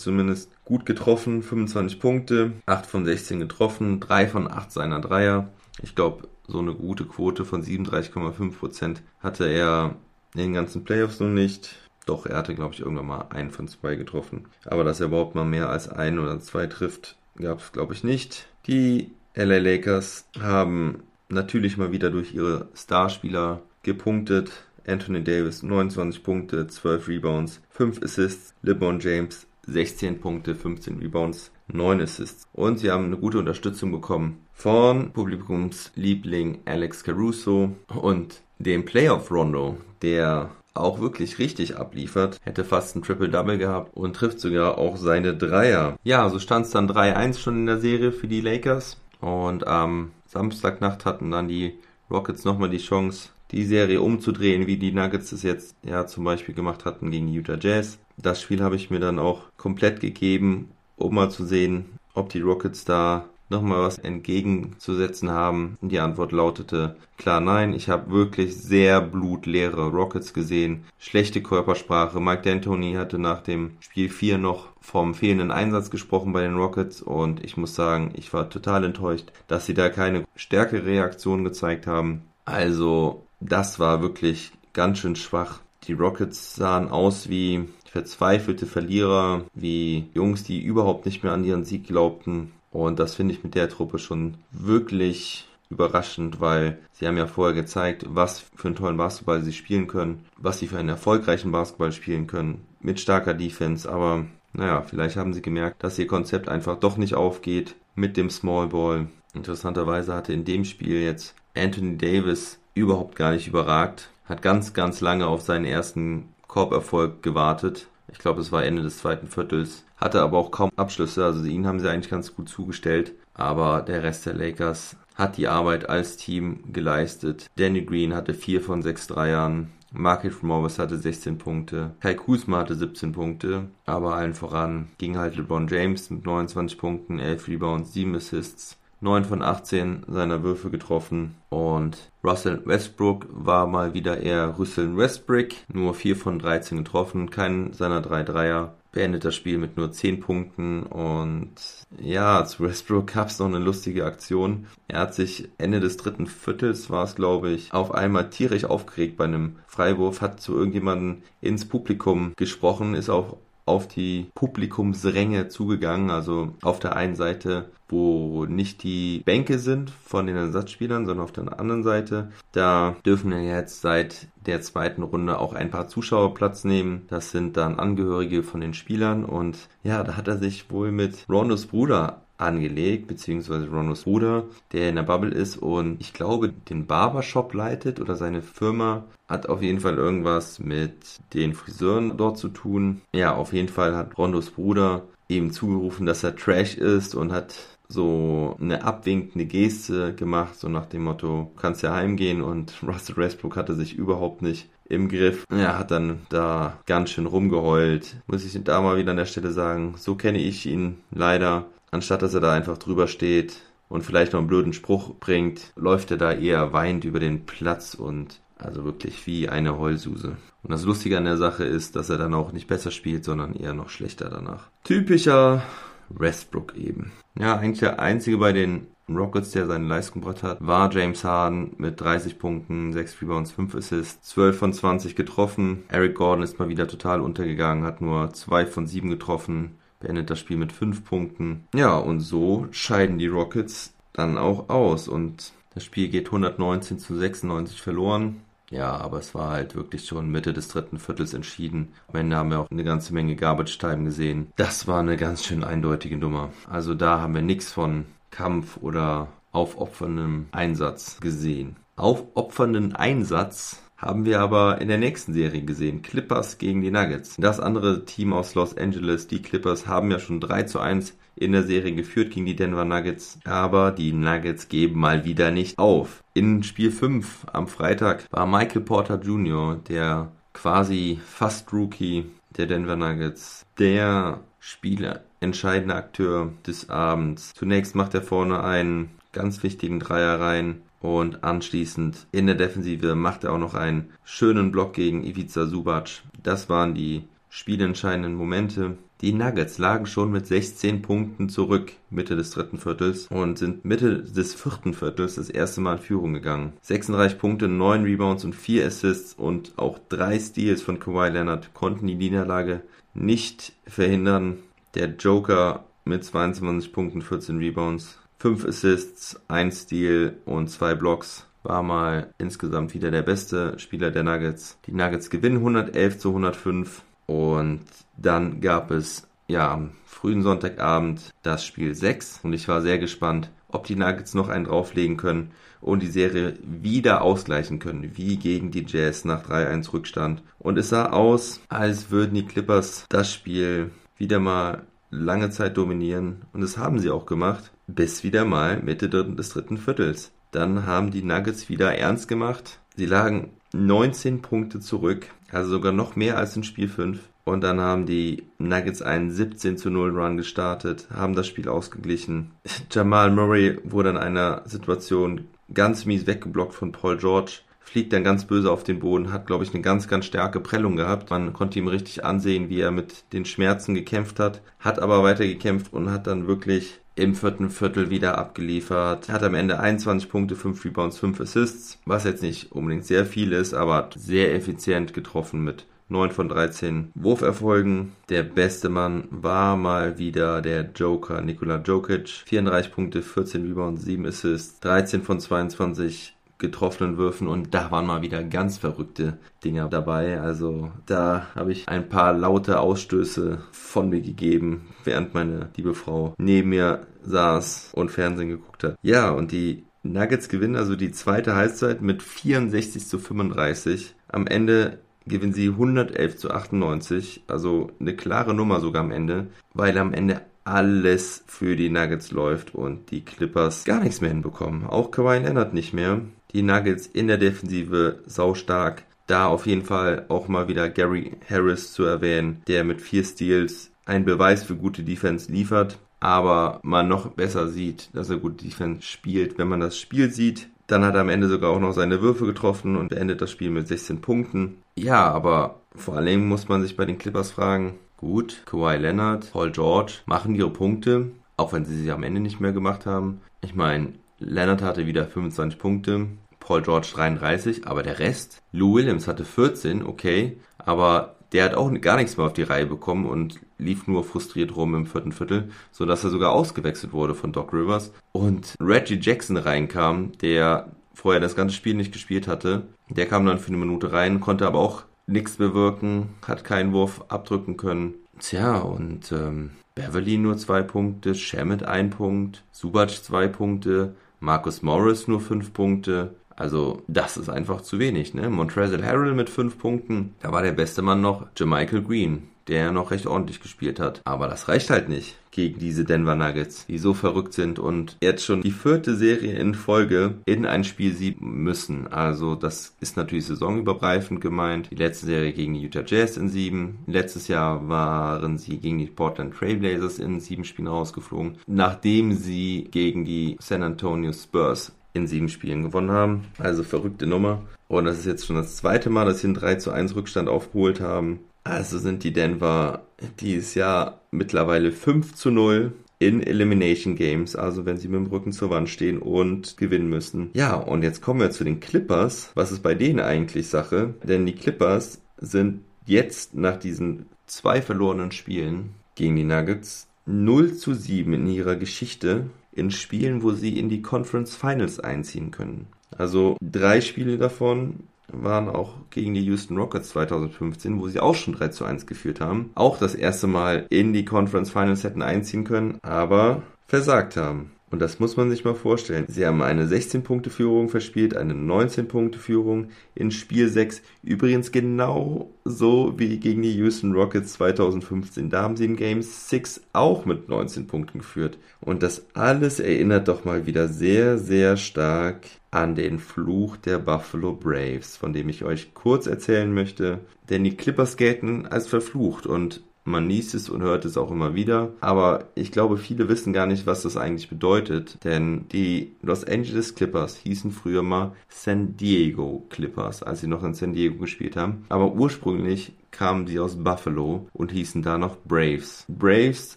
zumindest 0.00 0.50
gut 0.64 0.86
getroffen, 0.86 1.42
25 1.42 2.00
Punkte, 2.00 2.52
8 2.66 2.86
von 2.86 3.04
16 3.04 3.40
getroffen, 3.40 4.00
3 4.00 4.28
von 4.28 4.50
8 4.50 4.70
seiner 4.70 5.00
Dreier. 5.00 5.48
Ich 5.82 5.94
glaube, 5.94 6.28
so 6.46 6.58
eine 6.58 6.74
gute 6.74 7.04
Quote 7.04 7.44
von 7.44 7.62
37,5% 7.62 8.98
hatte 9.20 9.46
er 9.46 9.96
in 10.34 10.40
den 10.40 10.52
ganzen 10.54 10.84
Playoffs 10.84 11.20
noch 11.20 11.28
nicht. 11.28 11.76
Doch, 12.06 12.26
er 12.26 12.36
hatte, 12.36 12.54
glaube 12.54 12.74
ich, 12.74 12.80
irgendwann 12.80 13.06
mal 13.06 13.26
einen 13.30 13.50
von 13.50 13.68
zwei 13.68 13.94
getroffen. 13.94 14.46
Aber 14.64 14.84
dass 14.84 15.00
er 15.00 15.06
überhaupt 15.06 15.34
mal 15.34 15.44
mehr 15.44 15.68
als 15.68 15.88
ein 15.88 16.18
oder 16.18 16.40
zwei 16.40 16.66
trifft, 16.66 17.16
gab 17.36 17.60
es, 17.60 17.72
glaube 17.72 17.94
ich, 17.94 18.02
nicht. 18.02 18.46
Die 18.66 19.12
LA 19.34 19.58
Lakers 19.58 20.26
haben 20.40 21.02
natürlich 21.28 21.76
mal 21.76 21.92
wieder 21.92 22.10
durch 22.10 22.34
ihre 22.34 22.68
Starspieler 22.74 23.62
gepunktet. 23.82 24.50
Anthony 24.86 25.22
Davis 25.22 25.62
29 25.62 26.22
Punkte, 26.22 26.66
12 26.66 27.08
Rebounds, 27.08 27.60
5 27.70 28.02
Assists. 28.02 28.54
LeBron 28.62 29.00
James 29.00 29.46
16 29.66 30.20
Punkte, 30.20 30.54
15 30.54 30.98
Rebounds, 30.98 31.50
9 31.68 32.00
Assists. 32.00 32.44
Und 32.52 32.78
sie 32.78 32.90
haben 32.90 33.06
eine 33.06 33.16
gute 33.16 33.38
Unterstützung 33.38 33.92
bekommen 33.92 34.46
von 34.52 35.12
Publikumsliebling 35.12 36.60
Alex 36.64 37.04
Caruso 37.04 37.76
und 37.88 38.42
dem 38.58 38.84
Playoff 38.84 39.30
Rondo, 39.30 39.78
der 40.02 40.50
auch 40.74 41.00
wirklich 41.00 41.38
richtig 41.38 41.76
abliefert, 41.76 42.40
hätte 42.42 42.64
fast 42.64 42.96
ein 42.96 43.02
Triple-Double 43.02 43.58
gehabt 43.58 43.94
und 43.94 44.16
trifft 44.16 44.40
sogar 44.40 44.78
auch 44.78 44.96
seine 44.96 45.36
Dreier. 45.36 45.98
Ja, 46.02 46.28
so 46.30 46.38
stand 46.38 46.66
es 46.66 46.72
dann 46.72 46.88
3-1 46.88 47.38
schon 47.38 47.56
in 47.56 47.66
der 47.66 47.78
Serie 47.78 48.12
für 48.12 48.28
die 48.28 48.40
Lakers 48.40 48.98
und 49.20 49.66
am 49.66 50.12
Samstagnacht 50.26 51.04
hatten 51.04 51.30
dann 51.30 51.48
die 51.48 51.74
Rockets 52.10 52.44
nochmal 52.44 52.70
die 52.70 52.78
Chance, 52.78 53.30
die 53.52 53.64
Serie 53.64 54.00
umzudrehen, 54.00 54.66
wie 54.66 54.76
die 54.76 54.92
Nuggets 54.92 55.32
es 55.32 55.42
jetzt 55.42 55.76
ja 55.84 56.06
zum 56.06 56.24
Beispiel 56.24 56.54
gemacht 56.54 56.84
hatten 56.84 57.10
gegen 57.10 57.26
die 57.26 57.34
Utah 57.34 57.58
Jazz. 57.60 57.98
Das 58.16 58.40
Spiel 58.40 58.62
habe 58.62 58.76
ich 58.76 58.90
mir 58.90 59.00
dann 59.00 59.18
auch 59.18 59.42
komplett 59.56 60.00
gegeben, 60.00 60.70
um 60.96 61.14
mal 61.14 61.30
zu 61.30 61.44
sehen, 61.44 61.98
ob 62.14 62.28
die 62.28 62.40
Rockets 62.40 62.84
da 62.84 63.26
nochmal 63.52 63.82
was 63.82 63.98
entgegenzusetzen 63.98 65.30
haben. 65.30 65.78
Die 65.80 66.00
Antwort 66.00 66.32
lautete 66.32 66.96
klar 67.18 67.40
nein. 67.40 67.72
Ich 67.74 67.88
habe 67.88 68.10
wirklich 68.10 68.56
sehr 68.56 69.00
blutleere 69.00 69.88
Rockets 69.90 70.32
gesehen. 70.32 70.84
Schlechte 70.98 71.42
Körpersprache. 71.42 72.18
Mike 72.18 72.48
D'Antoni 72.48 72.96
hatte 72.96 73.18
nach 73.18 73.42
dem 73.42 73.76
Spiel 73.80 74.08
4 74.08 74.38
noch 74.38 74.68
vom 74.80 75.14
fehlenden 75.14 75.52
Einsatz 75.52 75.90
gesprochen 75.90 76.32
bei 76.32 76.42
den 76.42 76.56
Rockets 76.56 77.02
und 77.02 77.44
ich 77.44 77.56
muss 77.56 77.76
sagen, 77.76 78.12
ich 78.16 78.32
war 78.32 78.50
total 78.50 78.82
enttäuscht, 78.84 79.30
dass 79.46 79.66
sie 79.66 79.74
da 79.74 79.90
keine 79.90 80.24
stärkere 80.34 80.86
Reaktion 80.86 81.44
gezeigt 81.44 81.86
haben. 81.86 82.22
Also 82.44 83.22
das 83.48 83.78
war 83.78 84.02
wirklich 84.02 84.52
ganz 84.72 84.98
schön 84.98 85.16
schwach. 85.16 85.60
Die 85.84 85.92
Rockets 85.92 86.54
sahen 86.54 86.88
aus 86.88 87.28
wie 87.28 87.68
verzweifelte 87.90 88.66
Verlierer, 88.66 89.44
wie 89.54 90.06
Jungs, 90.14 90.44
die 90.44 90.62
überhaupt 90.62 91.04
nicht 91.06 91.22
mehr 91.22 91.32
an 91.32 91.44
ihren 91.44 91.64
Sieg 91.64 91.86
glaubten. 91.86 92.52
Und 92.70 92.98
das 92.98 93.14
finde 93.14 93.34
ich 93.34 93.44
mit 93.44 93.54
der 93.54 93.68
Truppe 93.68 93.98
schon 93.98 94.38
wirklich 94.50 95.46
überraschend, 95.68 96.40
weil 96.40 96.78
sie 96.92 97.06
haben 97.06 97.16
ja 97.16 97.26
vorher 97.26 97.54
gezeigt, 97.54 98.06
was 98.08 98.40
für 98.54 98.68
einen 98.68 98.76
tollen 98.76 98.96
Basketball 98.96 99.42
sie 99.42 99.52
spielen 99.52 99.88
können, 99.88 100.24
was 100.36 100.58
sie 100.58 100.68
für 100.68 100.78
einen 100.78 100.90
erfolgreichen 100.90 101.50
Basketball 101.50 101.92
spielen 101.92 102.26
können, 102.26 102.64
mit 102.80 103.00
starker 103.00 103.34
Defense. 103.34 103.90
Aber 103.90 104.26
naja, 104.52 104.82
vielleicht 104.82 105.16
haben 105.16 105.34
sie 105.34 105.42
gemerkt, 105.42 105.82
dass 105.82 105.98
ihr 105.98 106.06
Konzept 106.06 106.48
einfach 106.48 106.78
doch 106.78 106.96
nicht 106.96 107.14
aufgeht 107.14 107.74
mit 107.94 108.16
dem 108.16 108.30
Small 108.30 108.68
Ball. 108.68 109.08
Interessanterweise 109.34 110.14
hatte 110.14 110.32
in 110.32 110.44
dem 110.44 110.64
Spiel 110.64 111.00
jetzt 111.02 111.34
Anthony 111.54 111.96
Davis 111.96 112.58
überhaupt 112.74 113.16
gar 113.16 113.32
nicht 113.32 113.48
überragt. 113.48 114.10
Hat 114.24 114.42
ganz, 114.42 114.72
ganz 114.72 115.00
lange 115.00 115.26
auf 115.26 115.42
seinen 115.42 115.64
ersten 115.64 116.28
Korberfolg 116.46 117.22
gewartet. 117.22 117.88
Ich 118.10 118.18
glaube, 118.18 118.40
es 118.40 118.52
war 118.52 118.64
Ende 118.64 118.82
des 118.82 118.98
zweiten 118.98 119.26
Viertels. 119.26 119.84
Hatte 119.96 120.20
aber 120.20 120.38
auch 120.38 120.50
kaum 120.50 120.70
Abschlüsse. 120.76 121.24
Also 121.24 121.44
ihn 121.44 121.66
haben 121.66 121.80
sie 121.80 121.90
eigentlich 121.90 122.10
ganz 122.10 122.34
gut 122.34 122.48
zugestellt. 122.48 123.14
Aber 123.34 123.82
der 123.82 124.02
Rest 124.02 124.26
der 124.26 124.34
Lakers 124.34 124.96
hat 125.14 125.36
die 125.36 125.48
Arbeit 125.48 125.88
als 125.88 126.16
Team 126.16 126.60
geleistet. 126.72 127.46
Danny 127.56 127.82
Green 127.82 128.14
hatte 128.14 128.34
vier 128.34 128.60
von 128.60 128.82
sechs 128.82 129.06
Dreiern. 129.06 129.70
Market 129.92 130.42
Morris 130.42 130.78
hatte 130.78 130.96
16 130.96 131.36
Punkte. 131.36 131.94
Kai 132.00 132.14
Kuzma 132.14 132.58
hatte 132.58 132.74
17 132.74 133.12
Punkte. 133.12 133.68
Aber 133.84 134.14
allen 134.14 134.34
voran 134.34 134.88
ging 134.98 135.18
halt 135.18 135.36
LeBron 135.36 135.68
James 135.68 136.08
mit 136.10 136.24
29 136.24 136.78
Punkten, 136.78 137.18
11 137.18 137.48
Rebounds, 137.48 137.92
7 137.92 138.14
Assists. 138.14 138.78
9 139.02 139.24
von 139.24 139.42
18 139.42 140.04
seiner 140.08 140.42
Würfe 140.42 140.70
getroffen. 140.70 141.34
Und 141.50 141.98
Russell 142.24 142.62
Westbrook 142.64 143.26
war 143.30 143.66
mal 143.66 143.94
wieder 143.94 144.20
eher 144.20 144.46
Russell 144.46 144.96
Westbrook. 144.96 145.48
Nur 145.72 145.94
4 145.94 146.16
von 146.16 146.38
13 146.38 146.78
getroffen, 146.78 147.28
keinen 147.30 147.72
seiner 147.72 148.00
drei 148.00 148.22
Dreier. 148.22 148.74
Beendet 148.92 149.24
das 149.24 149.34
Spiel 149.34 149.58
mit 149.58 149.76
nur 149.76 149.90
10 149.90 150.20
Punkten 150.20 150.82
und 150.82 151.54
ja, 151.98 152.44
zu 152.44 152.62
Westbrook 152.62 153.14
gab 153.14 153.28
es 153.28 153.38
noch 153.38 153.46
eine 153.46 153.58
lustige 153.58 154.04
Aktion. 154.04 154.66
Er 154.86 155.00
hat 155.00 155.14
sich 155.14 155.48
Ende 155.56 155.80
des 155.80 155.96
dritten 155.96 156.26
Viertels, 156.26 156.90
war 156.90 157.04
es 157.04 157.14
glaube 157.14 157.50
ich, 157.50 157.72
auf 157.72 157.94
einmal 157.94 158.28
tierisch 158.28 158.66
aufgeregt 158.66 159.16
bei 159.16 159.24
einem 159.24 159.56
Freiwurf, 159.66 160.20
hat 160.20 160.40
zu 160.40 160.54
irgendjemandem 160.54 161.22
ins 161.40 161.64
Publikum 161.64 162.34
gesprochen, 162.36 162.92
ist 162.92 163.08
auch 163.08 163.38
auf 163.64 163.88
die 163.88 164.30
Publikumsränge 164.34 165.48
zugegangen. 165.48 166.10
Also 166.10 166.54
auf 166.62 166.78
der 166.78 166.96
einen 166.96 167.16
Seite, 167.16 167.70
wo 167.88 168.46
nicht 168.46 168.82
die 168.82 169.22
Bänke 169.24 169.58
sind 169.58 169.90
von 169.90 170.26
den 170.26 170.36
Ersatzspielern, 170.36 171.06
sondern 171.06 171.24
auf 171.24 171.32
der 171.32 171.58
anderen 171.60 171.82
Seite. 171.82 172.30
Da 172.52 172.96
dürfen 173.04 173.32
ja 173.32 173.38
jetzt 173.38 173.80
seit 173.82 174.28
der 174.46 174.60
zweiten 174.62 175.02
Runde 175.02 175.38
auch 175.38 175.52
ein 175.52 175.70
paar 175.70 175.88
Zuschauer 175.88 176.34
Platz 176.34 176.64
nehmen. 176.64 177.02
Das 177.08 177.30
sind 177.30 177.56
dann 177.56 177.78
Angehörige 177.78 178.42
von 178.42 178.60
den 178.60 178.74
Spielern. 178.74 179.24
Und 179.24 179.68
ja, 179.82 180.02
da 180.02 180.16
hat 180.16 180.28
er 180.28 180.38
sich 180.38 180.70
wohl 180.70 180.90
mit 180.90 181.26
Rondos 181.28 181.66
Bruder 181.66 182.22
angelegt, 182.42 183.06
beziehungsweise 183.06 183.68
Ronos 183.68 184.04
Bruder, 184.04 184.44
der 184.72 184.88
in 184.88 184.96
der 184.96 185.02
Bubble 185.02 185.30
ist 185.30 185.56
und 185.56 186.00
ich 186.00 186.12
glaube 186.12 186.50
den 186.50 186.86
Barbershop 186.86 187.54
leitet 187.54 188.00
oder 188.00 188.16
seine 188.16 188.42
Firma 188.42 189.04
hat 189.28 189.48
auf 189.48 189.62
jeden 189.62 189.80
Fall 189.80 189.96
irgendwas 189.96 190.58
mit 190.58 191.20
den 191.32 191.54
Friseuren 191.54 192.16
dort 192.16 192.38
zu 192.38 192.48
tun. 192.48 193.00
Ja, 193.14 193.34
auf 193.34 193.52
jeden 193.52 193.68
Fall 193.68 193.96
hat 193.96 194.18
Rondos 194.18 194.50
Bruder 194.50 195.02
ihm 195.28 195.52
zugerufen, 195.52 196.06
dass 196.06 196.22
er 196.22 196.36
Trash 196.36 196.76
ist 196.76 197.14
und 197.14 197.32
hat 197.32 197.54
so 197.88 198.56
eine 198.60 198.84
abwinkende 198.84 199.46
Geste 199.46 200.14
gemacht, 200.14 200.58
so 200.58 200.68
nach 200.68 200.86
dem 200.86 201.04
Motto, 201.04 201.52
kannst 201.56 201.82
ja 201.82 201.94
heimgehen 201.94 202.42
und 202.42 202.74
Russell 202.86 203.16
Westbrook 203.16 203.56
hatte 203.56 203.74
sich 203.74 203.94
überhaupt 203.94 204.42
nicht 204.42 204.68
im 204.88 205.08
Griff. 205.08 205.46
Er 205.50 205.78
hat 205.78 205.90
dann 205.90 206.20
da 206.28 206.78
ganz 206.86 207.10
schön 207.10 207.26
rumgeheult. 207.26 208.16
Muss 208.26 208.44
ich 208.44 208.62
da 208.64 208.80
mal 208.80 208.96
wieder 208.96 209.12
an 209.12 209.16
der 209.16 209.26
Stelle 209.26 209.50
sagen, 209.50 209.94
so 209.96 210.14
kenne 210.14 210.38
ich 210.38 210.66
ihn 210.66 210.98
leider. 211.10 211.66
Anstatt 211.92 212.22
dass 212.22 212.32
er 212.32 212.40
da 212.40 212.52
einfach 212.52 212.78
drüber 212.78 213.06
steht 213.06 213.54
und 213.90 214.02
vielleicht 214.02 214.32
noch 214.32 214.40
einen 214.40 214.48
blöden 214.48 214.72
Spruch 214.72 215.14
bringt, 215.20 215.72
läuft 215.76 216.10
er 216.10 216.16
da 216.16 216.32
eher 216.32 216.72
weinend 216.72 217.04
über 217.04 217.20
den 217.20 217.44
Platz 217.44 217.94
und 217.94 218.40
also 218.56 218.84
wirklich 218.84 219.26
wie 219.26 219.50
eine 219.50 219.78
Heulsuse. 219.78 220.38
Und 220.62 220.72
das 220.72 220.84
Lustige 220.84 221.18
an 221.18 221.26
der 221.26 221.36
Sache 221.36 221.64
ist, 221.64 221.94
dass 221.94 222.08
er 222.08 222.16
dann 222.16 222.32
auch 222.32 222.52
nicht 222.52 222.66
besser 222.66 222.90
spielt, 222.90 223.24
sondern 223.24 223.54
eher 223.54 223.74
noch 223.74 223.90
schlechter 223.90 224.30
danach. 224.30 224.70
Typischer 224.84 225.62
Westbrook 226.08 226.76
eben. 226.76 227.12
Ja, 227.38 227.58
eigentlich 227.58 227.80
der 227.80 228.00
einzige 228.00 228.38
bei 228.38 228.52
den 228.52 228.86
Rockets, 229.10 229.50
der 229.50 229.66
seine 229.66 229.86
Leistung 229.86 230.22
gebracht 230.22 230.42
hat, 230.42 230.66
war 230.66 230.90
James 230.90 231.24
Harden 231.24 231.74
mit 231.76 232.00
30 232.00 232.38
Punkten, 232.38 232.94
6 232.94 233.20
Rebounds, 233.20 233.52
5 233.52 233.74
Assists, 233.74 234.30
12 234.30 234.58
von 234.58 234.72
20 234.72 235.14
getroffen. 235.14 235.82
Eric 235.88 236.14
Gordon 236.14 236.44
ist 236.44 236.58
mal 236.58 236.68
wieder 236.68 236.88
total 236.88 237.20
untergegangen, 237.20 237.84
hat 237.84 238.00
nur 238.00 238.32
2 238.32 238.64
von 238.64 238.86
7 238.86 239.10
getroffen 239.10 239.76
beendet 240.02 240.30
das 240.30 240.38
Spiel 240.38 240.56
mit 240.56 240.72
5 240.72 241.04
Punkten. 241.04 241.66
Ja, 241.74 241.96
und 241.96 242.20
so 242.20 242.66
scheiden 242.70 243.18
die 243.18 243.28
Rockets 243.28 243.94
dann 244.12 244.36
auch 244.36 244.68
aus 244.68 245.08
und 245.08 245.52
das 245.74 245.84
Spiel 245.84 246.08
geht 246.08 246.26
119 246.26 246.98
zu 246.98 247.16
96 247.16 247.80
verloren. 247.80 248.42
Ja, 248.70 248.96
aber 248.96 249.18
es 249.18 249.34
war 249.34 249.50
halt 249.50 249.74
wirklich 249.74 250.06
schon 250.06 250.30
Mitte 250.30 250.52
des 250.52 250.68
dritten 250.68 250.98
Viertels 250.98 251.34
entschieden. 251.34 251.92
Am 252.08 252.20
Ende 252.20 252.36
haben 252.36 252.50
wir 252.50 252.60
auch 252.60 252.70
eine 252.70 252.84
ganze 252.84 253.12
Menge 253.12 253.36
Garbage 253.36 253.76
Time 253.78 254.04
gesehen. 254.04 254.50
Das 254.56 254.86
war 254.86 255.00
eine 255.00 255.18
ganz 255.18 255.44
schön 255.44 255.62
eindeutige 255.62 256.16
Nummer. 256.16 256.50
Also 256.70 256.94
da 256.94 257.20
haben 257.20 257.34
wir 257.34 257.42
nichts 257.42 257.70
von 257.70 258.06
Kampf 258.30 258.78
oder 258.80 259.28
aufopferndem 259.52 260.46
Einsatz 260.52 261.20
gesehen. 261.20 261.76
Aufopfernden 261.96 262.96
Einsatz 262.96 263.82
haben 264.02 264.24
wir 264.24 264.40
aber 264.40 264.80
in 264.80 264.88
der 264.88 264.98
nächsten 264.98 265.32
Serie 265.32 265.62
gesehen. 265.62 266.02
Clippers 266.02 266.58
gegen 266.58 266.82
die 266.82 266.90
Nuggets. 266.90 267.36
Das 267.38 267.60
andere 267.60 268.04
Team 268.04 268.32
aus 268.32 268.54
Los 268.54 268.76
Angeles, 268.76 269.28
die 269.28 269.40
Clippers, 269.40 269.86
haben 269.86 270.10
ja 270.10 270.18
schon 270.18 270.40
3 270.40 270.64
zu 270.64 270.80
1 270.80 271.16
in 271.36 271.52
der 271.52 271.62
Serie 271.62 271.94
geführt 271.94 272.32
gegen 272.32 272.46
die 272.46 272.56
Denver 272.56 272.84
Nuggets. 272.84 273.38
Aber 273.44 273.92
die 273.92 274.12
Nuggets 274.12 274.68
geben 274.68 274.98
mal 274.98 275.24
wieder 275.24 275.52
nicht 275.52 275.78
auf. 275.78 276.22
In 276.34 276.64
Spiel 276.64 276.90
5 276.90 277.46
am 277.52 277.68
Freitag 277.68 278.26
war 278.32 278.46
Michael 278.46 278.82
Porter 278.82 279.20
Jr., 279.20 279.76
der 279.88 280.32
quasi 280.52 281.20
fast 281.24 281.72
Rookie 281.72 282.26
der 282.56 282.66
Denver 282.66 282.96
Nuggets, 282.96 283.64
der 283.78 284.40
Spieler, 284.58 285.22
entscheidende 285.40 285.94
Akteur 285.94 286.52
des 286.66 286.90
Abends. 286.90 287.54
Zunächst 287.54 287.94
macht 287.94 288.14
er 288.14 288.22
vorne 288.22 288.62
einen 288.62 289.10
ganz 289.32 289.62
wichtigen 289.62 289.98
Dreier 289.98 290.38
rein 290.40 290.82
und 291.02 291.44
anschließend 291.44 292.26
in 292.32 292.46
der 292.46 292.54
Defensive 292.54 293.14
macht 293.14 293.44
er 293.44 293.52
auch 293.52 293.58
noch 293.58 293.74
einen 293.74 294.10
schönen 294.24 294.72
Block 294.72 294.94
gegen 294.94 295.24
Ivica 295.24 295.66
Subac. 295.66 296.22
Das 296.42 296.68
waren 296.68 296.94
die 296.94 297.24
spielentscheidenden 297.50 298.34
Momente. 298.34 298.96
Die 299.20 299.32
Nuggets 299.32 299.78
lagen 299.78 300.06
schon 300.06 300.32
mit 300.32 300.46
16 300.46 301.02
Punkten 301.02 301.48
zurück 301.48 301.92
Mitte 302.10 302.34
des 302.34 302.50
dritten 302.50 302.78
Viertels 302.78 303.26
und 303.28 303.58
sind 303.58 303.84
Mitte 303.84 304.22
des 304.22 304.54
vierten 304.54 304.94
Viertels 304.94 305.36
das 305.36 305.50
erste 305.50 305.80
Mal 305.80 305.98
in 305.98 306.02
Führung 306.02 306.32
gegangen. 306.32 306.72
36 306.80 307.38
Punkte, 307.38 307.68
9 307.68 308.02
Rebounds 308.02 308.44
und 308.44 308.54
4 308.54 308.86
Assists 308.86 309.34
und 309.34 309.74
auch 309.76 310.00
3 310.08 310.38
Steals 310.40 310.82
von 310.82 310.98
Kawhi 310.98 311.28
Leonard 311.28 311.72
konnten 311.74 312.06
die 312.06 312.16
Niederlage 312.16 312.82
nicht 313.14 313.72
verhindern. 313.86 314.58
Der 314.94 315.08
Joker 315.08 315.84
mit 316.04 316.24
22 316.24 316.92
Punkten, 316.92 317.22
14 317.22 317.58
Rebounds, 317.58 318.18
5 318.42 318.66
Assists, 318.66 319.40
1 319.46 319.82
Steal 319.82 320.36
und 320.46 320.68
2 320.68 320.96
Blocks 320.96 321.46
war 321.62 321.84
mal 321.84 322.34
insgesamt 322.38 322.92
wieder 322.92 323.12
der 323.12 323.22
beste 323.22 323.78
Spieler 323.78 324.10
der 324.10 324.24
Nuggets. 324.24 324.78
Die 324.84 324.90
Nuggets 324.90 325.30
gewinnen 325.30 325.58
111 325.58 326.18
zu 326.18 326.30
105 326.30 327.02
und 327.26 327.84
dann 328.16 328.60
gab 328.60 328.90
es 328.90 329.28
ja 329.46 329.70
am 329.70 329.92
frühen 330.04 330.42
Sonntagabend 330.42 331.32
das 331.44 331.64
Spiel 331.64 331.94
6 331.94 332.40
und 332.42 332.52
ich 332.52 332.66
war 332.66 332.82
sehr 332.82 332.98
gespannt, 332.98 333.48
ob 333.68 333.86
die 333.86 333.94
Nuggets 333.94 334.34
noch 334.34 334.48
einen 334.48 334.64
drauflegen 334.64 335.16
können 335.16 335.52
und 335.80 336.02
die 336.02 336.08
Serie 336.08 336.58
wieder 336.64 337.22
ausgleichen 337.22 337.78
können, 337.78 338.16
wie 338.16 338.38
gegen 338.38 338.72
die 338.72 338.84
Jazz 338.84 339.24
nach 339.24 339.48
3-1 339.48 339.92
Rückstand. 339.92 340.42
Und 340.58 340.78
es 340.78 340.88
sah 340.88 341.10
aus, 341.10 341.60
als 341.68 342.10
würden 342.10 342.34
die 342.34 342.46
Clippers 342.46 343.06
das 343.08 343.32
Spiel 343.32 343.92
wieder 344.16 344.40
mal 344.40 344.82
lange 345.12 345.50
Zeit 345.50 345.76
dominieren 345.76 346.42
und 346.52 346.62
das 346.62 346.76
haben 346.76 346.98
sie 346.98 347.10
auch 347.10 347.26
gemacht, 347.26 347.70
bis 347.94 348.24
wieder 348.24 348.44
mal 348.44 348.82
Mitte 348.82 349.08
des 349.08 349.48
dritten 349.50 349.78
Viertels. 349.78 350.32
Dann 350.50 350.86
haben 350.86 351.10
die 351.10 351.22
Nuggets 351.22 351.68
wieder 351.68 351.96
ernst 351.96 352.28
gemacht. 352.28 352.78
Sie 352.96 353.06
lagen 353.06 353.50
19 353.72 354.42
Punkte 354.42 354.80
zurück, 354.80 355.28
also 355.50 355.70
sogar 355.70 355.92
noch 355.92 356.14
mehr 356.14 356.36
als 356.36 356.56
in 356.56 356.62
Spiel 356.62 356.88
5. 356.88 357.20
Und 357.44 357.62
dann 357.62 357.80
haben 357.80 358.06
die 358.06 358.44
Nuggets 358.58 359.02
einen 359.02 359.30
17 359.30 359.76
zu 359.76 359.90
0 359.90 360.16
Run 360.16 360.36
gestartet, 360.36 361.08
haben 361.12 361.34
das 361.34 361.48
Spiel 361.48 361.68
ausgeglichen. 361.68 362.52
Jamal 362.90 363.30
Murray 363.30 363.78
wurde 363.82 364.10
in 364.10 364.16
einer 364.16 364.62
Situation 364.66 365.48
ganz 365.74 366.04
mies 366.04 366.26
weggeblockt 366.26 366.74
von 366.74 366.92
Paul 366.92 367.16
George, 367.16 367.60
fliegt 367.80 368.12
dann 368.12 368.24
ganz 368.24 368.46
böse 368.46 368.70
auf 368.70 368.84
den 368.84 369.00
Boden, 369.00 369.32
hat, 369.32 369.46
glaube 369.46 369.64
ich, 369.64 369.74
eine 369.74 369.82
ganz, 369.82 370.06
ganz 370.06 370.24
starke 370.24 370.60
Prellung 370.60 370.96
gehabt. 370.96 371.30
Man 371.30 371.52
konnte 371.52 371.78
ihm 371.78 371.88
richtig 371.88 372.24
ansehen, 372.24 372.68
wie 372.68 372.80
er 372.80 372.92
mit 372.92 373.24
den 373.32 373.44
Schmerzen 373.44 373.94
gekämpft 373.94 374.38
hat, 374.38 374.62
hat 374.78 375.00
aber 375.00 375.22
weiter 375.24 375.46
gekämpft 375.46 375.92
und 375.92 376.10
hat 376.10 376.26
dann 376.28 376.46
wirklich 376.46 377.00
im 377.14 377.34
vierten 377.34 377.70
Viertel 377.70 378.10
wieder 378.10 378.38
abgeliefert. 378.38 379.28
Hat 379.28 379.42
am 379.42 379.54
Ende 379.54 379.80
21 379.80 380.28
Punkte, 380.30 380.56
5 380.56 380.84
Rebounds, 380.84 381.18
5 381.18 381.40
Assists, 381.40 381.98
was 382.06 382.24
jetzt 382.24 382.42
nicht 382.42 382.72
unbedingt 382.72 383.04
sehr 383.04 383.26
viel 383.26 383.52
ist, 383.52 383.74
aber 383.74 384.10
sehr 384.16 384.54
effizient 384.54 385.12
getroffen 385.14 385.62
mit 385.62 385.86
9 386.08 386.30
von 386.30 386.48
13 386.48 387.10
Wurferfolgen. 387.14 388.12
Der 388.28 388.42
beste 388.42 388.88
Mann 388.88 389.24
war 389.30 389.76
mal 389.76 390.18
wieder 390.18 390.62
der 390.62 390.90
Joker 390.94 391.40
Nikola 391.40 391.78
Jokic. 391.78 392.28
34 392.28 392.92
Punkte, 392.92 393.22
14 393.22 393.66
Rebounds, 393.66 394.04
7 394.04 394.26
Assists, 394.26 394.80
13 394.80 395.22
von 395.22 395.40
22 395.40 396.34
getroffenen 396.62 397.18
Würfen 397.18 397.48
und 397.48 397.74
da 397.74 397.90
waren 397.90 398.06
mal 398.06 398.22
wieder 398.22 398.42
ganz 398.42 398.78
verrückte 398.78 399.36
Dinger 399.62 399.88
dabei. 399.88 400.40
Also 400.40 400.92
da 401.04 401.48
habe 401.54 401.72
ich 401.72 401.88
ein 401.88 402.08
paar 402.08 402.32
laute 402.32 402.80
Ausstöße 402.80 403.58
von 403.72 404.08
mir 404.08 404.22
gegeben, 404.22 404.88
während 405.04 405.34
meine 405.34 405.68
liebe 405.76 405.92
Frau 405.92 406.34
neben 406.38 406.70
mir 406.70 407.06
saß 407.22 407.90
und 407.94 408.10
Fernsehen 408.10 408.48
geguckt 408.48 408.84
hat. 408.84 408.96
Ja, 409.02 409.30
und 409.30 409.52
die 409.52 409.84
Nuggets 410.02 410.48
gewinnen 410.48 410.76
also 410.76 410.96
die 410.96 411.12
zweite 411.12 411.54
Halbzeit 411.54 412.00
mit 412.00 412.22
64 412.22 413.06
zu 413.06 413.18
35. 413.18 414.14
Am 414.28 414.46
Ende 414.46 414.98
gewinnen 415.26 415.52
sie 415.52 415.68
111 415.68 416.36
zu 416.36 416.50
98, 416.50 417.44
also 417.46 417.90
eine 418.00 418.16
klare 418.16 418.54
Nummer 418.54 418.80
sogar 418.80 419.02
am 419.02 419.12
Ende, 419.12 419.48
weil 419.74 419.98
am 419.98 420.12
Ende 420.12 420.42
alles 420.64 421.42
für 421.46 421.76
die 421.76 421.90
Nuggets 421.90 422.30
läuft 422.30 422.74
und 422.74 423.10
die 423.10 423.24
Clippers 423.24 423.84
gar 423.84 424.00
nichts 424.00 424.20
mehr 424.20 424.30
hinbekommen. 424.30 424.86
Auch 424.86 425.10
Kawhi 425.10 425.38
Leonard 425.38 425.74
nicht 425.74 425.92
mehr. 425.92 426.20
Die 426.52 426.62
Nuggets 426.62 427.06
in 427.06 427.28
der 427.28 427.38
Defensive 427.38 428.20
saustark. 428.26 429.04
Da 429.26 429.46
auf 429.46 429.66
jeden 429.66 429.82
Fall 429.82 430.26
auch 430.28 430.48
mal 430.48 430.68
wieder 430.68 430.88
Gary 430.88 431.32
Harris 431.48 431.92
zu 431.92 432.04
erwähnen, 432.04 432.62
der 432.66 432.84
mit 432.84 433.00
vier 433.00 433.24
Steals 433.24 433.90
einen 434.04 434.24
Beweis 434.24 434.64
für 434.64 434.76
gute 434.76 435.02
Defense 435.02 435.50
liefert, 435.50 435.98
aber 436.20 436.80
man 436.82 437.08
noch 437.08 437.28
besser 437.28 437.68
sieht, 437.68 438.10
dass 438.14 438.30
er 438.30 438.38
gute 438.38 438.64
Defense 438.64 439.02
spielt, 439.02 439.58
wenn 439.58 439.68
man 439.68 439.80
das 439.80 439.98
Spiel 439.98 440.30
sieht. 440.30 440.68
Dann 440.86 441.04
hat 441.04 441.14
er 441.14 441.22
am 441.22 441.28
Ende 441.28 441.48
sogar 441.48 441.70
auch 441.70 441.80
noch 441.80 441.92
seine 441.92 442.20
Würfe 442.20 442.44
getroffen 442.46 442.96
und 442.96 443.08
beendet 443.08 443.40
das 443.40 443.50
Spiel 443.50 443.70
mit 443.70 443.88
16 443.88 444.20
Punkten. 444.20 444.76
Ja, 444.96 445.30
aber 445.30 445.80
vor 445.94 446.20
Dingen 446.20 446.48
muss 446.48 446.68
man 446.68 446.82
sich 446.82 446.96
bei 446.96 447.04
den 447.04 447.18
Clippers 447.18 447.50
fragen, 447.50 447.94
gut, 448.16 448.62
Kawhi 448.66 448.96
Leonard, 448.96 449.52
Paul 449.52 449.70
George 449.70 450.14
machen 450.26 450.54
ihre 450.54 450.70
Punkte, 450.70 451.30
auch 451.56 451.72
wenn 451.72 451.84
sie 451.84 451.96
sie 451.96 452.10
am 452.10 452.22
Ende 452.22 452.40
nicht 452.40 452.60
mehr 452.60 452.72
gemacht 452.72 453.06
haben. 453.06 453.40
Ich 453.62 453.74
meine, 453.74 454.12
Leonard 454.38 454.82
hatte 454.82 455.06
wieder 455.06 455.24
25 455.24 455.78
Punkte, 455.78 456.26
Paul 456.62 456.82
George 456.82 457.08
33, 457.14 457.86
aber 457.88 458.04
der 458.04 458.20
Rest, 458.20 458.62
Lou 458.70 458.94
Williams 458.94 459.26
hatte 459.26 459.44
14, 459.44 460.06
okay, 460.06 460.58
aber 460.78 461.34
der 461.52 461.64
hat 461.64 461.74
auch 461.74 461.92
gar 462.00 462.16
nichts 462.16 462.36
mehr 462.36 462.46
auf 462.46 462.52
die 462.52 462.62
Reihe 462.62 462.86
bekommen 462.86 463.26
und 463.26 463.60
lief 463.78 464.06
nur 464.06 464.22
frustriert 464.22 464.76
rum 464.76 464.94
im 464.94 465.06
vierten 465.06 465.32
Viertel, 465.32 465.70
sodass 465.90 466.24
er 466.24 466.30
sogar 466.30 466.52
ausgewechselt 466.52 467.12
wurde 467.12 467.34
von 467.34 467.52
Doc 467.52 467.72
Rivers 467.72 468.12
und 468.30 468.76
Reggie 468.80 469.18
Jackson 469.20 469.56
reinkam, 469.56 470.32
der 470.40 470.92
vorher 471.12 471.40
das 471.40 471.56
ganze 471.56 471.74
Spiel 471.74 471.94
nicht 471.94 472.12
gespielt 472.12 472.46
hatte. 472.46 472.86
Der 473.08 473.26
kam 473.26 473.44
dann 473.44 473.58
für 473.58 473.68
eine 473.68 473.76
Minute 473.76 474.12
rein, 474.12 474.40
konnte 474.40 474.66
aber 474.66 474.78
auch 474.78 475.02
nichts 475.26 475.56
bewirken, 475.56 476.30
hat 476.46 476.64
keinen 476.64 476.92
Wurf 476.92 477.24
abdrücken 477.28 477.76
können. 477.76 478.14
Tja, 478.38 478.78
und 478.78 479.30
ähm, 479.32 479.72
Beverly 479.94 480.38
nur 480.38 480.56
zwei 480.56 480.82
Punkte, 480.82 481.34
Shamit 481.34 481.82
ein 481.82 482.10
Punkt, 482.10 482.64
Subac 482.70 483.10
zwei 483.10 483.48
Punkte, 483.48 484.14
Marcus 484.42 484.82
Morris 484.82 485.28
nur 485.28 485.40
fünf 485.40 485.72
Punkte. 485.72 486.34
Also, 486.62 487.02
das 487.08 487.36
ist 487.36 487.48
einfach 487.48 487.80
zu 487.80 487.98
wenig, 487.98 488.34
ne? 488.34 488.48
Montrezl 488.48 489.04
Harrell 489.04 489.34
mit 489.34 489.50
fünf 489.50 489.78
Punkten. 489.78 490.36
Da 490.38 490.52
war 490.52 490.62
der 490.62 490.70
beste 490.70 491.02
Mann 491.02 491.20
noch 491.20 491.48
Jermichael 491.56 492.02
Green 492.02 492.52
der 492.68 492.92
noch 492.92 493.10
recht 493.10 493.26
ordentlich 493.26 493.60
gespielt 493.60 493.98
hat. 493.98 494.20
Aber 494.24 494.46
das 494.48 494.68
reicht 494.68 494.90
halt 494.90 495.08
nicht 495.08 495.36
gegen 495.50 495.78
diese 495.78 496.04
Denver 496.04 496.34
Nuggets, 496.34 496.86
die 496.86 496.98
so 496.98 497.12
verrückt 497.12 497.52
sind 497.52 497.78
und 497.78 498.16
jetzt 498.22 498.44
schon 498.44 498.62
die 498.62 498.70
vierte 498.70 499.16
Serie 499.16 499.54
in 499.54 499.74
Folge 499.74 500.36
in 500.46 500.64
ein 500.64 500.84
Spiel 500.84 501.14
sieben 501.14 501.62
müssen. 501.62 502.06
Also 502.06 502.54
das 502.54 502.94
ist 503.00 503.16
natürlich 503.16 503.46
saisonübergreifend 503.46 504.40
gemeint. 504.40 504.90
Die 504.90 504.96
letzte 504.96 505.26
Serie 505.26 505.52
gegen 505.52 505.74
die 505.74 505.82
Utah 505.82 506.04
Jazz 506.06 506.36
in 506.36 506.48
sieben. 506.48 507.00
Letztes 507.06 507.48
Jahr 507.48 507.88
waren 507.88 508.56
sie 508.56 508.78
gegen 508.78 508.98
die 508.98 509.06
Portland 509.06 509.54
Trailblazers 509.54 510.18
in 510.18 510.40
sieben 510.40 510.64
Spielen 510.64 510.88
rausgeflogen, 510.88 511.58
nachdem 511.66 512.32
sie 512.32 512.88
gegen 512.90 513.24
die 513.24 513.56
San 513.60 513.82
Antonio 513.82 514.32
Spurs 514.32 514.92
in 515.14 515.26
sieben 515.26 515.48
Spielen 515.48 515.82
gewonnen 515.82 516.10
haben. 516.10 516.44
Also 516.58 516.82
verrückte 516.82 517.26
Nummer. 517.26 517.62
Und 517.88 518.04
das 518.04 518.18
ist 518.18 518.26
jetzt 518.26 518.46
schon 518.46 518.56
das 518.56 518.76
zweite 518.76 519.10
Mal, 519.10 519.26
dass 519.26 519.40
sie 519.40 519.48
einen 519.48 519.54
3 519.54 519.76
zu 519.76 519.90
1 519.90 520.16
Rückstand 520.16 520.48
aufgeholt 520.48 521.00
haben. 521.00 521.40
Also 521.64 521.98
sind 521.98 522.24
die 522.24 522.32
Denver 522.32 523.02
dieses 523.40 523.74
Jahr 523.74 524.20
mittlerweile 524.30 524.90
5 524.90 525.34
zu 525.34 525.50
0 525.50 525.92
in 526.18 526.40
Elimination 526.40 527.16
Games, 527.16 527.56
also 527.56 527.84
wenn 527.84 527.96
sie 527.96 528.08
mit 528.08 528.20
dem 528.20 528.26
Rücken 528.26 528.52
zur 528.52 528.70
Wand 528.70 528.88
stehen 528.88 529.18
und 529.18 529.76
gewinnen 529.76 530.08
müssen. 530.08 530.50
Ja, 530.54 530.74
und 530.74 531.02
jetzt 531.02 531.20
kommen 531.20 531.40
wir 531.40 531.50
zu 531.50 531.64
den 531.64 531.80
Clippers. 531.80 532.52
Was 532.54 532.70
ist 532.70 532.82
bei 532.82 532.94
denen 532.94 533.20
eigentlich 533.20 533.68
Sache? 533.68 534.14
Denn 534.22 534.46
die 534.46 534.54
Clippers 534.54 535.20
sind 535.38 535.80
jetzt 536.06 536.54
nach 536.54 536.76
diesen 536.76 537.26
zwei 537.46 537.82
verlorenen 537.82 538.30
Spielen 538.30 538.94
gegen 539.16 539.36
die 539.36 539.44
Nuggets 539.44 540.08
0 540.26 540.74
zu 540.74 540.94
7 540.94 541.32
in 541.32 541.46
ihrer 541.48 541.76
Geschichte 541.76 542.46
in 542.72 542.90
Spielen, 542.90 543.42
wo 543.42 543.52
sie 543.52 543.78
in 543.78 543.88
die 543.88 544.02
Conference 544.02 544.56
Finals 544.56 544.98
einziehen 544.98 545.50
können. 545.50 545.86
Also 546.16 546.56
drei 546.60 547.00
Spiele 547.00 547.38
davon 547.38 548.04
waren 548.32 548.68
auch 548.68 548.94
gegen 549.10 549.34
die 549.34 549.44
Houston 549.44 549.76
Rockets 549.76 550.10
2015, 550.10 551.00
wo 551.00 551.08
sie 551.08 551.20
auch 551.20 551.34
schon 551.34 551.54
3 551.54 551.68
zu 551.68 551.84
1 551.84 552.06
geführt 552.06 552.40
haben. 552.40 552.70
Auch 552.74 552.98
das 552.98 553.14
erste 553.14 553.46
Mal 553.46 553.86
in 553.90 554.12
die 554.12 554.24
Conference 554.24 554.70
Finals 554.70 555.04
hätten 555.04 555.22
einziehen 555.22 555.64
können, 555.64 555.98
aber 556.02 556.62
versagt 556.86 557.36
haben. 557.36 557.72
Und 557.92 558.00
das 558.00 558.18
muss 558.18 558.38
man 558.38 558.48
sich 558.48 558.64
mal 558.64 558.74
vorstellen. 558.74 559.26
Sie 559.28 559.46
haben 559.46 559.60
eine 559.60 559.84
16-Punkte-Führung 559.84 560.88
verspielt, 560.88 561.36
eine 561.36 561.52
19-Punkte-Führung 561.52 562.88
in 563.14 563.30
Spiel 563.30 563.68
6. 563.68 564.00
Übrigens 564.22 564.72
genau 564.72 565.50
so 565.66 566.14
wie 566.16 566.38
gegen 566.38 566.62
die 566.62 566.72
Houston 566.72 567.12
Rockets 567.12 567.52
2015. 567.52 568.48
Da 568.48 568.62
haben 568.62 568.78
sie 568.78 568.86
in 568.86 568.96
Game 568.96 569.20
6 569.20 569.82
auch 569.92 570.24
mit 570.24 570.48
19 570.48 570.86
Punkten 570.86 571.18
geführt. 571.18 571.58
Und 571.82 572.02
das 572.02 572.24
alles 572.32 572.80
erinnert 572.80 573.28
doch 573.28 573.44
mal 573.44 573.66
wieder 573.66 573.88
sehr, 573.88 574.38
sehr 574.38 574.78
stark 574.78 575.46
an 575.70 575.94
den 575.94 576.18
Fluch 576.18 576.78
der 576.78 576.98
Buffalo 576.98 577.52
Braves, 577.52 578.16
von 578.16 578.32
dem 578.32 578.48
ich 578.48 578.64
euch 578.64 578.94
kurz 578.94 579.26
erzählen 579.26 579.72
möchte. 579.72 580.20
Denn 580.48 580.64
die 580.64 580.78
Clippers 580.78 581.18
gelten 581.18 581.66
als 581.66 581.88
verflucht 581.88 582.46
und 582.46 582.82
man 583.04 583.28
liest 583.28 583.54
es 583.54 583.68
und 583.68 583.82
hört 583.82 584.04
es 584.04 584.16
auch 584.16 584.30
immer 584.30 584.54
wieder. 584.54 584.90
Aber 585.00 585.48
ich 585.54 585.72
glaube, 585.72 585.96
viele 585.96 586.28
wissen 586.28 586.52
gar 586.52 586.66
nicht, 586.66 586.86
was 586.86 587.02
das 587.02 587.16
eigentlich 587.16 587.48
bedeutet. 587.48 588.18
Denn 588.24 588.66
die 588.72 589.16
Los 589.22 589.44
Angeles 589.44 589.94
Clippers 589.94 590.36
hießen 590.36 590.70
früher 590.70 591.02
mal 591.02 591.32
San 591.48 591.96
Diego 591.96 592.66
Clippers, 592.70 593.22
als 593.22 593.40
sie 593.40 593.48
noch 593.48 593.64
in 593.64 593.74
San 593.74 593.94
Diego 593.94 594.18
gespielt 594.18 594.56
haben. 594.56 594.84
Aber 594.88 595.12
ursprünglich 595.12 595.92
kamen 596.10 596.46
sie 596.46 596.60
aus 596.60 596.76
Buffalo 596.76 597.48
und 597.52 597.72
hießen 597.72 598.02
da 598.02 598.18
noch 598.18 598.36
Braves. 598.44 599.04
Braves 599.08 599.76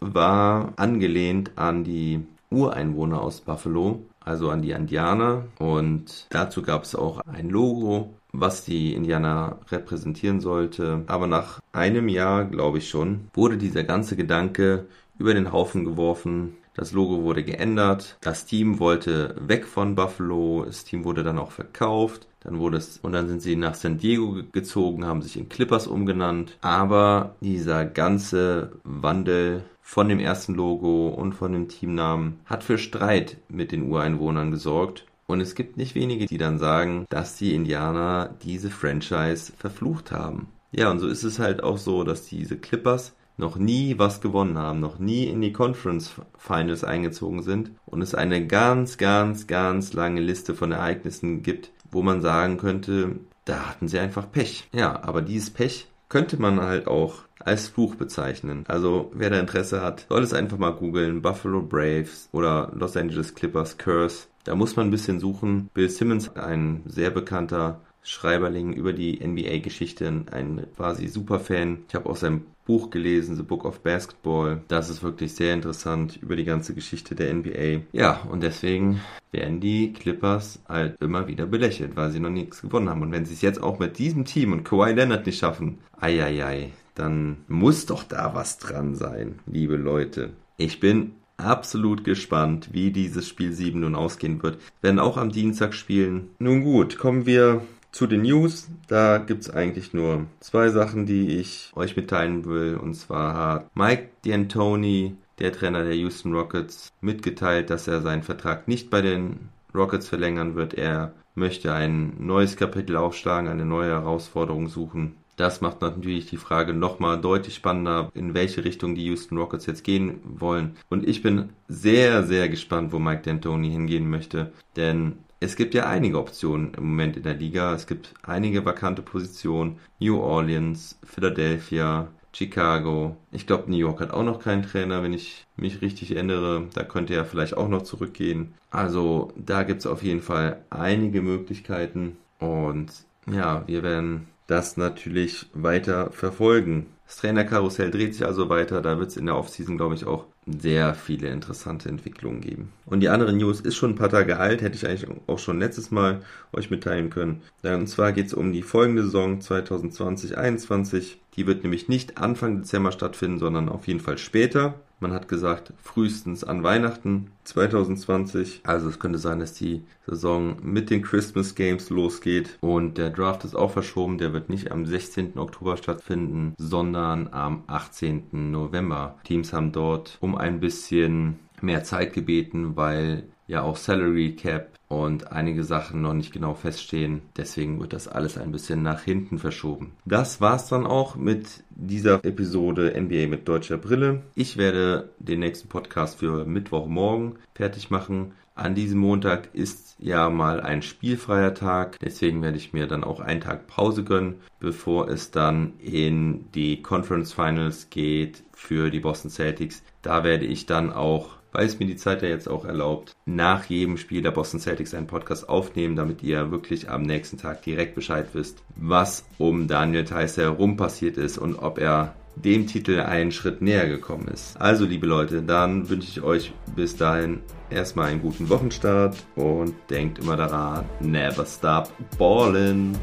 war 0.00 0.72
angelehnt 0.76 1.52
an 1.56 1.84
die 1.84 2.20
Ureinwohner 2.50 3.20
aus 3.20 3.40
Buffalo, 3.40 4.02
also 4.20 4.50
an 4.50 4.62
die 4.62 4.72
Indianer. 4.72 5.44
Und 5.58 6.26
dazu 6.30 6.62
gab 6.62 6.84
es 6.84 6.94
auch 6.94 7.20
ein 7.20 7.48
Logo, 7.48 8.14
was 8.34 8.64
die 8.64 8.94
Indianer 8.94 9.58
repräsentieren 9.70 10.40
sollte. 10.40 11.04
Aber 11.06 11.26
nach 11.26 11.60
einem 11.72 12.08
Jahr, 12.08 12.44
glaube 12.44 12.78
ich 12.78 12.88
schon, 12.88 13.28
wurde 13.32 13.56
dieser 13.56 13.84
ganze 13.84 14.16
Gedanke 14.16 14.86
über 15.18 15.34
den 15.34 15.52
Haufen 15.52 15.84
geworfen. 15.84 16.56
Das 16.74 16.92
Logo 16.92 17.22
wurde 17.22 17.44
geändert. 17.44 18.16
Das 18.20 18.46
Team 18.46 18.80
wollte 18.80 19.36
weg 19.38 19.64
von 19.64 19.94
Buffalo. 19.94 20.64
Das 20.66 20.84
Team 20.84 21.04
wurde 21.04 21.22
dann 21.22 21.38
auch 21.38 21.52
verkauft. 21.52 22.26
Dann 22.40 22.58
wurde 22.58 22.76
es, 22.76 22.98
und 22.98 23.12
dann 23.12 23.28
sind 23.28 23.40
sie 23.40 23.56
nach 23.56 23.74
San 23.74 23.96
Diego 23.96 24.42
gezogen, 24.52 25.06
haben 25.06 25.22
sich 25.22 25.38
in 25.38 25.48
Clippers 25.48 25.86
umgenannt. 25.86 26.58
Aber 26.60 27.36
dieser 27.40 27.86
ganze 27.86 28.72
Wandel 28.84 29.64
von 29.80 30.08
dem 30.08 30.20
ersten 30.20 30.54
Logo 30.54 31.08
und 31.08 31.34
von 31.34 31.52
dem 31.52 31.68
Teamnamen 31.68 32.40
hat 32.44 32.64
für 32.64 32.76
Streit 32.76 33.38
mit 33.48 33.72
den 33.72 33.90
Ureinwohnern 33.90 34.50
gesorgt. 34.50 35.06
Und 35.26 35.40
es 35.40 35.54
gibt 35.54 35.76
nicht 35.76 35.94
wenige, 35.94 36.26
die 36.26 36.38
dann 36.38 36.58
sagen, 36.58 37.06
dass 37.08 37.36
die 37.36 37.54
Indianer 37.54 38.34
diese 38.42 38.70
Franchise 38.70 39.52
verflucht 39.56 40.12
haben. 40.12 40.48
Ja, 40.72 40.90
und 40.90 40.98
so 40.98 41.08
ist 41.08 41.22
es 41.22 41.38
halt 41.38 41.62
auch 41.62 41.78
so, 41.78 42.04
dass 42.04 42.26
diese 42.26 42.56
Clippers 42.56 43.14
noch 43.36 43.56
nie 43.56 43.98
was 43.98 44.20
gewonnen 44.20 44.58
haben, 44.58 44.80
noch 44.80 44.98
nie 44.98 45.24
in 45.24 45.40
die 45.40 45.52
Conference 45.52 46.12
Finals 46.36 46.84
eingezogen 46.84 47.42
sind 47.42 47.72
und 47.86 48.02
es 48.02 48.14
eine 48.14 48.46
ganz, 48.46 48.96
ganz, 48.96 49.46
ganz 49.46 49.92
lange 49.92 50.20
Liste 50.20 50.54
von 50.54 50.72
Ereignissen 50.72 51.42
gibt, 51.42 51.70
wo 51.90 52.02
man 52.02 52.20
sagen 52.20 52.58
könnte, 52.58 53.16
da 53.44 53.68
hatten 53.68 53.88
sie 53.88 53.98
einfach 53.98 54.30
Pech. 54.30 54.68
Ja, 54.72 55.02
aber 55.02 55.22
dieses 55.22 55.50
Pech 55.50 55.88
könnte 56.14 56.40
man 56.40 56.60
halt 56.60 56.86
auch 56.86 57.24
als 57.40 57.66
Fluch 57.66 57.96
bezeichnen. 57.96 58.62
Also 58.68 59.10
wer 59.14 59.30
da 59.30 59.40
Interesse 59.40 59.80
hat, 59.82 60.06
soll 60.08 60.22
es 60.22 60.32
einfach 60.32 60.58
mal 60.58 60.70
googeln. 60.70 61.22
Buffalo 61.22 61.60
Braves 61.60 62.28
oder 62.30 62.70
Los 62.72 62.96
Angeles 62.96 63.34
Clippers 63.34 63.78
Curse. 63.78 64.28
Da 64.44 64.54
muss 64.54 64.76
man 64.76 64.86
ein 64.86 64.90
bisschen 64.92 65.18
suchen. 65.18 65.70
Bill 65.74 65.88
Simmons, 65.90 66.36
ein 66.36 66.84
sehr 66.86 67.10
bekannter 67.10 67.80
Schreiberling 68.04 68.74
über 68.74 68.92
die 68.92 69.18
NBA-Geschichte, 69.26 70.06
ein 70.30 70.66
quasi 70.76 71.08
Superfan. 71.08 71.78
Ich 71.88 71.94
habe 71.94 72.08
auch 72.08 72.16
sein 72.16 72.42
Buch 72.66 72.90
gelesen, 72.90 73.36
The 73.36 73.42
Book 73.42 73.64
of 73.64 73.80
Basketball. 73.80 74.62
Das 74.68 74.90
ist 74.90 75.02
wirklich 75.02 75.34
sehr 75.34 75.54
interessant 75.54 76.18
über 76.20 76.36
die 76.36 76.44
ganze 76.44 76.74
Geschichte 76.74 77.14
der 77.14 77.32
NBA. 77.32 77.82
Ja, 77.92 78.22
und 78.30 78.42
deswegen 78.42 79.00
werden 79.32 79.60
die 79.60 79.92
Clippers 79.92 80.60
halt 80.68 80.96
immer 81.00 81.26
wieder 81.26 81.46
belächelt, 81.46 81.96
weil 81.96 82.10
sie 82.10 82.20
noch 82.20 82.30
nichts 82.30 82.62
gewonnen 82.62 82.88
haben. 82.88 83.02
Und 83.02 83.12
wenn 83.12 83.24
sie 83.24 83.34
es 83.34 83.42
jetzt 83.42 83.62
auch 83.62 83.78
mit 83.78 83.98
diesem 83.98 84.24
Team 84.24 84.52
und 84.52 84.64
Kawhi 84.64 84.92
Leonard 84.92 85.26
nicht 85.26 85.38
schaffen, 85.38 85.78
ei, 85.98 86.22
ei, 86.22 86.44
ei, 86.44 86.70
dann 86.94 87.38
muss 87.48 87.86
doch 87.86 88.04
da 88.04 88.34
was 88.34 88.58
dran 88.58 88.94
sein, 88.94 89.38
liebe 89.46 89.76
Leute. 89.76 90.30
Ich 90.56 90.78
bin 90.78 91.12
absolut 91.36 92.04
gespannt, 92.04 92.68
wie 92.72 92.92
dieses 92.92 93.28
Spiel 93.28 93.52
7 93.52 93.80
nun 93.80 93.94
ausgehen 93.94 94.42
wird. 94.42 94.58
Wir 94.80 94.90
werden 94.90 95.00
auch 95.00 95.16
am 95.16 95.30
Dienstag 95.30 95.74
spielen. 95.74 96.30
Nun 96.38 96.62
gut, 96.62 96.96
kommen 96.96 97.26
wir 97.26 97.62
zu 97.94 98.08
den 98.08 98.22
News. 98.22 98.68
Da 98.88 99.18
gibt 99.18 99.42
es 99.42 99.50
eigentlich 99.50 99.94
nur 99.94 100.26
zwei 100.40 100.68
Sachen, 100.70 101.06
die 101.06 101.38
ich 101.38 101.70
euch 101.76 101.96
mitteilen 101.96 102.44
will. 102.44 102.76
Und 102.76 102.94
zwar 102.94 103.34
hat 103.34 103.76
Mike 103.76 104.08
D'Antoni, 104.24 105.12
der 105.38 105.52
Trainer 105.52 105.84
der 105.84 105.94
Houston 105.94 106.34
Rockets, 106.34 106.92
mitgeteilt, 107.00 107.70
dass 107.70 107.86
er 107.86 108.02
seinen 108.02 108.24
Vertrag 108.24 108.66
nicht 108.66 108.90
bei 108.90 109.00
den 109.00 109.48
Rockets 109.74 110.08
verlängern 110.08 110.56
wird. 110.56 110.74
Er 110.74 111.12
möchte 111.36 111.72
ein 111.72 112.14
neues 112.18 112.56
Kapitel 112.56 112.96
aufschlagen, 112.96 113.48
eine 113.48 113.64
neue 113.64 113.90
Herausforderung 113.90 114.68
suchen. 114.68 115.14
Das 115.36 115.60
macht 115.60 115.80
natürlich 115.80 116.26
die 116.26 116.36
Frage 116.36 116.74
nochmal 116.74 117.20
deutlich 117.20 117.56
spannender, 117.56 118.10
in 118.14 118.34
welche 118.34 118.64
Richtung 118.64 118.94
die 118.94 119.04
Houston 119.06 119.38
Rockets 119.38 119.66
jetzt 119.66 119.82
gehen 119.82 120.20
wollen. 120.24 120.76
Und 120.90 121.08
ich 121.08 121.22
bin 121.22 121.50
sehr, 121.66 122.22
sehr 122.24 122.48
gespannt, 122.48 122.92
wo 122.92 123.00
Mike 123.00 123.28
D'Antoni 123.28 123.70
hingehen 123.70 124.08
möchte. 124.08 124.52
Denn 124.76 125.23
es 125.44 125.56
gibt 125.56 125.74
ja 125.74 125.86
einige 125.86 126.18
Optionen 126.18 126.72
im 126.74 126.88
Moment 126.88 127.16
in 127.18 127.22
der 127.22 127.34
Liga. 127.34 127.74
Es 127.74 127.86
gibt 127.86 128.14
einige 128.22 128.64
vakante 128.64 129.02
Positionen. 129.02 129.78
New 130.00 130.18
Orleans, 130.18 130.98
Philadelphia, 131.04 132.08
Chicago. 132.32 133.16
Ich 133.30 133.46
glaube, 133.46 133.70
New 133.70 133.76
York 133.76 134.00
hat 134.00 134.10
auch 134.10 134.22
noch 134.24 134.40
keinen 134.40 134.62
Trainer, 134.62 135.02
wenn 135.02 135.12
ich 135.12 135.44
mich 135.56 135.82
richtig 135.82 136.12
erinnere. 136.12 136.68
Da 136.72 136.82
könnte 136.82 137.14
er 137.14 137.26
vielleicht 137.26 137.56
auch 137.56 137.68
noch 137.68 137.82
zurückgehen. 137.82 138.54
Also 138.70 139.32
da 139.36 139.62
gibt 139.62 139.80
es 139.80 139.86
auf 139.86 140.02
jeden 140.02 140.22
Fall 140.22 140.64
einige 140.70 141.20
Möglichkeiten. 141.20 142.16
Und 142.38 142.90
ja, 143.30 143.64
wir 143.66 143.82
werden 143.82 144.26
das 144.46 144.76
natürlich 144.78 145.46
weiter 145.52 146.10
verfolgen. 146.10 146.86
Das 147.06 147.16
Trainerkarussell 147.18 147.90
dreht 147.90 148.14
sich 148.14 148.24
also 148.24 148.48
weiter. 148.48 148.80
Da 148.80 148.98
wird 148.98 149.10
es 149.10 149.16
in 149.16 149.26
der 149.26 149.36
Offseason, 149.36 149.76
glaube 149.76 149.94
ich, 149.94 150.06
auch 150.06 150.24
sehr 150.46 150.94
viele 150.94 151.28
interessante 151.28 151.88
Entwicklungen 151.88 152.40
geben. 152.40 152.72
Und 152.86 153.00
die 153.00 153.08
andere 153.08 153.32
News 153.32 153.60
ist 153.60 153.76
schon 153.76 153.90
ein 153.90 153.96
paar 153.96 154.08
Tage 154.08 154.38
alt, 154.38 154.62
hätte 154.62 154.76
ich 154.76 154.86
eigentlich 154.86 155.08
auch 155.26 155.38
schon 155.38 155.58
letztes 155.58 155.90
Mal 155.90 156.22
euch 156.52 156.70
mitteilen 156.70 157.10
können. 157.10 157.42
Und 157.62 157.86
zwar 157.88 158.12
geht 158.12 158.26
es 158.26 158.34
um 158.34 158.52
die 158.52 158.62
folgende 158.62 159.04
Saison 159.04 159.38
2020-21. 159.40 161.16
Die 161.36 161.46
wird 161.46 161.62
nämlich 161.62 161.88
nicht 161.88 162.18
Anfang 162.18 162.58
Dezember 162.58 162.92
stattfinden, 162.92 163.38
sondern 163.38 163.68
auf 163.68 163.86
jeden 163.86 164.00
Fall 164.00 164.18
später. 164.18 164.74
Man 165.04 165.12
hat 165.12 165.28
gesagt, 165.28 165.74
frühestens 165.82 166.44
an 166.44 166.62
Weihnachten 166.62 167.32
2020. 167.44 168.62
Also 168.64 168.88
es 168.88 168.98
könnte 168.98 169.18
sein, 169.18 169.38
dass 169.38 169.52
die 169.52 169.82
Saison 170.06 170.56
mit 170.62 170.88
den 170.88 171.02
Christmas 171.02 171.54
Games 171.54 171.90
losgeht. 171.90 172.56
Und 172.62 172.96
der 172.96 173.10
Draft 173.10 173.44
ist 173.44 173.54
auch 173.54 173.70
verschoben. 173.70 174.16
Der 174.16 174.32
wird 174.32 174.48
nicht 174.48 174.72
am 174.72 174.86
16. 174.86 175.36
Oktober 175.36 175.76
stattfinden, 175.76 176.54
sondern 176.56 177.28
am 177.34 177.64
18. 177.66 178.50
November. 178.50 179.18
Teams 179.24 179.52
haben 179.52 179.72
dort 179.72 180.16
um 180.20 180.36
ein 180.36 180.58
bisschen 180.58 181.38
mehr 181.60 181.84
Zeit 181.84 182.14
gebeten, 182.14 182.74
weil 182.74 183.24
ja 183.46 183.60
auch 183.60 183.76
Salary 183.76 184.34
Cap 184.36 184.70
und 185.02 185.32
einige 185.32 185.64
Sachen 185.64 186.02
noch 186.02 186.14
nicht 186.14 186.32
genau 186.32 186.54
feststehen. 186.54 187.22
Deswegen 187.36 187.80
wird 187.80 187.92
das 187.92 188.08
alles 188.08 188.38
ein 188.38 188.52
bisschen 188.52 188.82
nach 188.82 189.02
hinten 189.02 189.38
verschoben. 189.38 189.92
Das 190.04 190.40
war's 190.40 190.68
dann 190.68 190.86
auch 190.86 191.16
mit 191.16 191.64
dieser 191.70 192.24
Episode 192.24 192.94
NBA 192.98 193.26
mit 193.28 193.48
deutscher 193.48 193.78
Brille. 193.78 194.22
Ich 194.34 194.56
werde 194.56 195.10
den 195.18 195.40
nächsten 195.40 195.68
Podcast 195.68 196.18
für 196.18 196.44
Mittwochmorgen 196.44 197.38
fertig 197.54 197.90
machen. 197.90 198.32
An 198.56 198.76
diesem 198.76 199.00
Montag 199.00 199.52
ist 199.52 199.96
ja 199.98 200.30
mal 200.30 200.60
ein 200.60 200.82
spielfreier 200.82 201.54
Tag, 201.54 201.98
deswegen 201.98 202.40
werde 202.40 202.56
ich 202.56 202.72
mir 202.72 202.86
dann 202.86 203.02
auch 203.02 203.18
einen 203.18 203.40
Tag 203.40 203.66
Pause 203.66 204.04
gönnen, 204.04 204.36
bevor 204.60 205.08
es 205.08 205.32
dann 205.32 205.72
in 205.80 206.52
die 206.52 206.80
Conference 206.80 207.32
Finals 207.32 207.90
geht 207.90 208.44
für 208.52 208.90
die 208.90 209.00
Boston 209.00 209.30
Celtics. 209.30 209.82
Da 210.02 210.22
werde 210.22 210.44
ich 210.44 210.66
dann 210.66 210.92
auch 210.92 211.30
weil 211.54 211.66
es 211.66 211.78
mir 211.78 211.86
die 211.86 211.96
Zeit 211.96 212.22
ja 212.22 212.28
jetzt 212.28 212.48
auch 212.48 212.64
erlaubt, 212.64 213.16
nach 213.24 213.64
jedem 213.64 213.96
Spiel 213.96 214.20
der 214.20 214.32
Boston 214.32 214.60
Celtics 214.60 214.92
einen 214.92 215.06
Podcast 215.06 215.48
aufnehmen, 215.48 215.96
damit 215.96 216.22
ihr 216.22 216.50
wirklich 216.50 216.90
am 216.90 217.02
nächsten 217.02 217.38
Tag 217.38 217.62
direkt 217.62 217.94
Bescheid 217.94 218.26
wisst, 218.34 218.62
was 218.76 219.24
um 219.38 219.68
Daniel 219.68 220.04
Theiss 220.04 220.36
herum 220.36 220.76
passiert 220.76 221.16
ist 221.16 221.38
und 221.38 221.54
ob 221.54 221.78
er 221.78 222.14
dem 222.36 222.66
Titel 222.66 222.98
einen 222.98 223.30
Schritt 223.30 223.62
näher 223.62 223.88
gekommen 223.88 224.26
ist. 224.26 224.60
Also, 224.60 224.84
liebe 224.84 225.06
Leute, 225.06 225.42
dann 225.42 225.88
wünsche 225.88 226.08
ich 226.08 226.20
euch 226.22 226.52
bis 226.74 226.96
dahin 226.96 227.40
erstmal 227.70 228.08
einen 228.10 228.20
guten 228.20 228.48
Wochenstart 228.48 229.16
und 229.36 229.74
denkt 229.88 230.18
immer 230.18 230.36
daran, 230.36 230.84
never 231.00 231.46
stop 231.46 231.92
ballin'. 232.18 232.96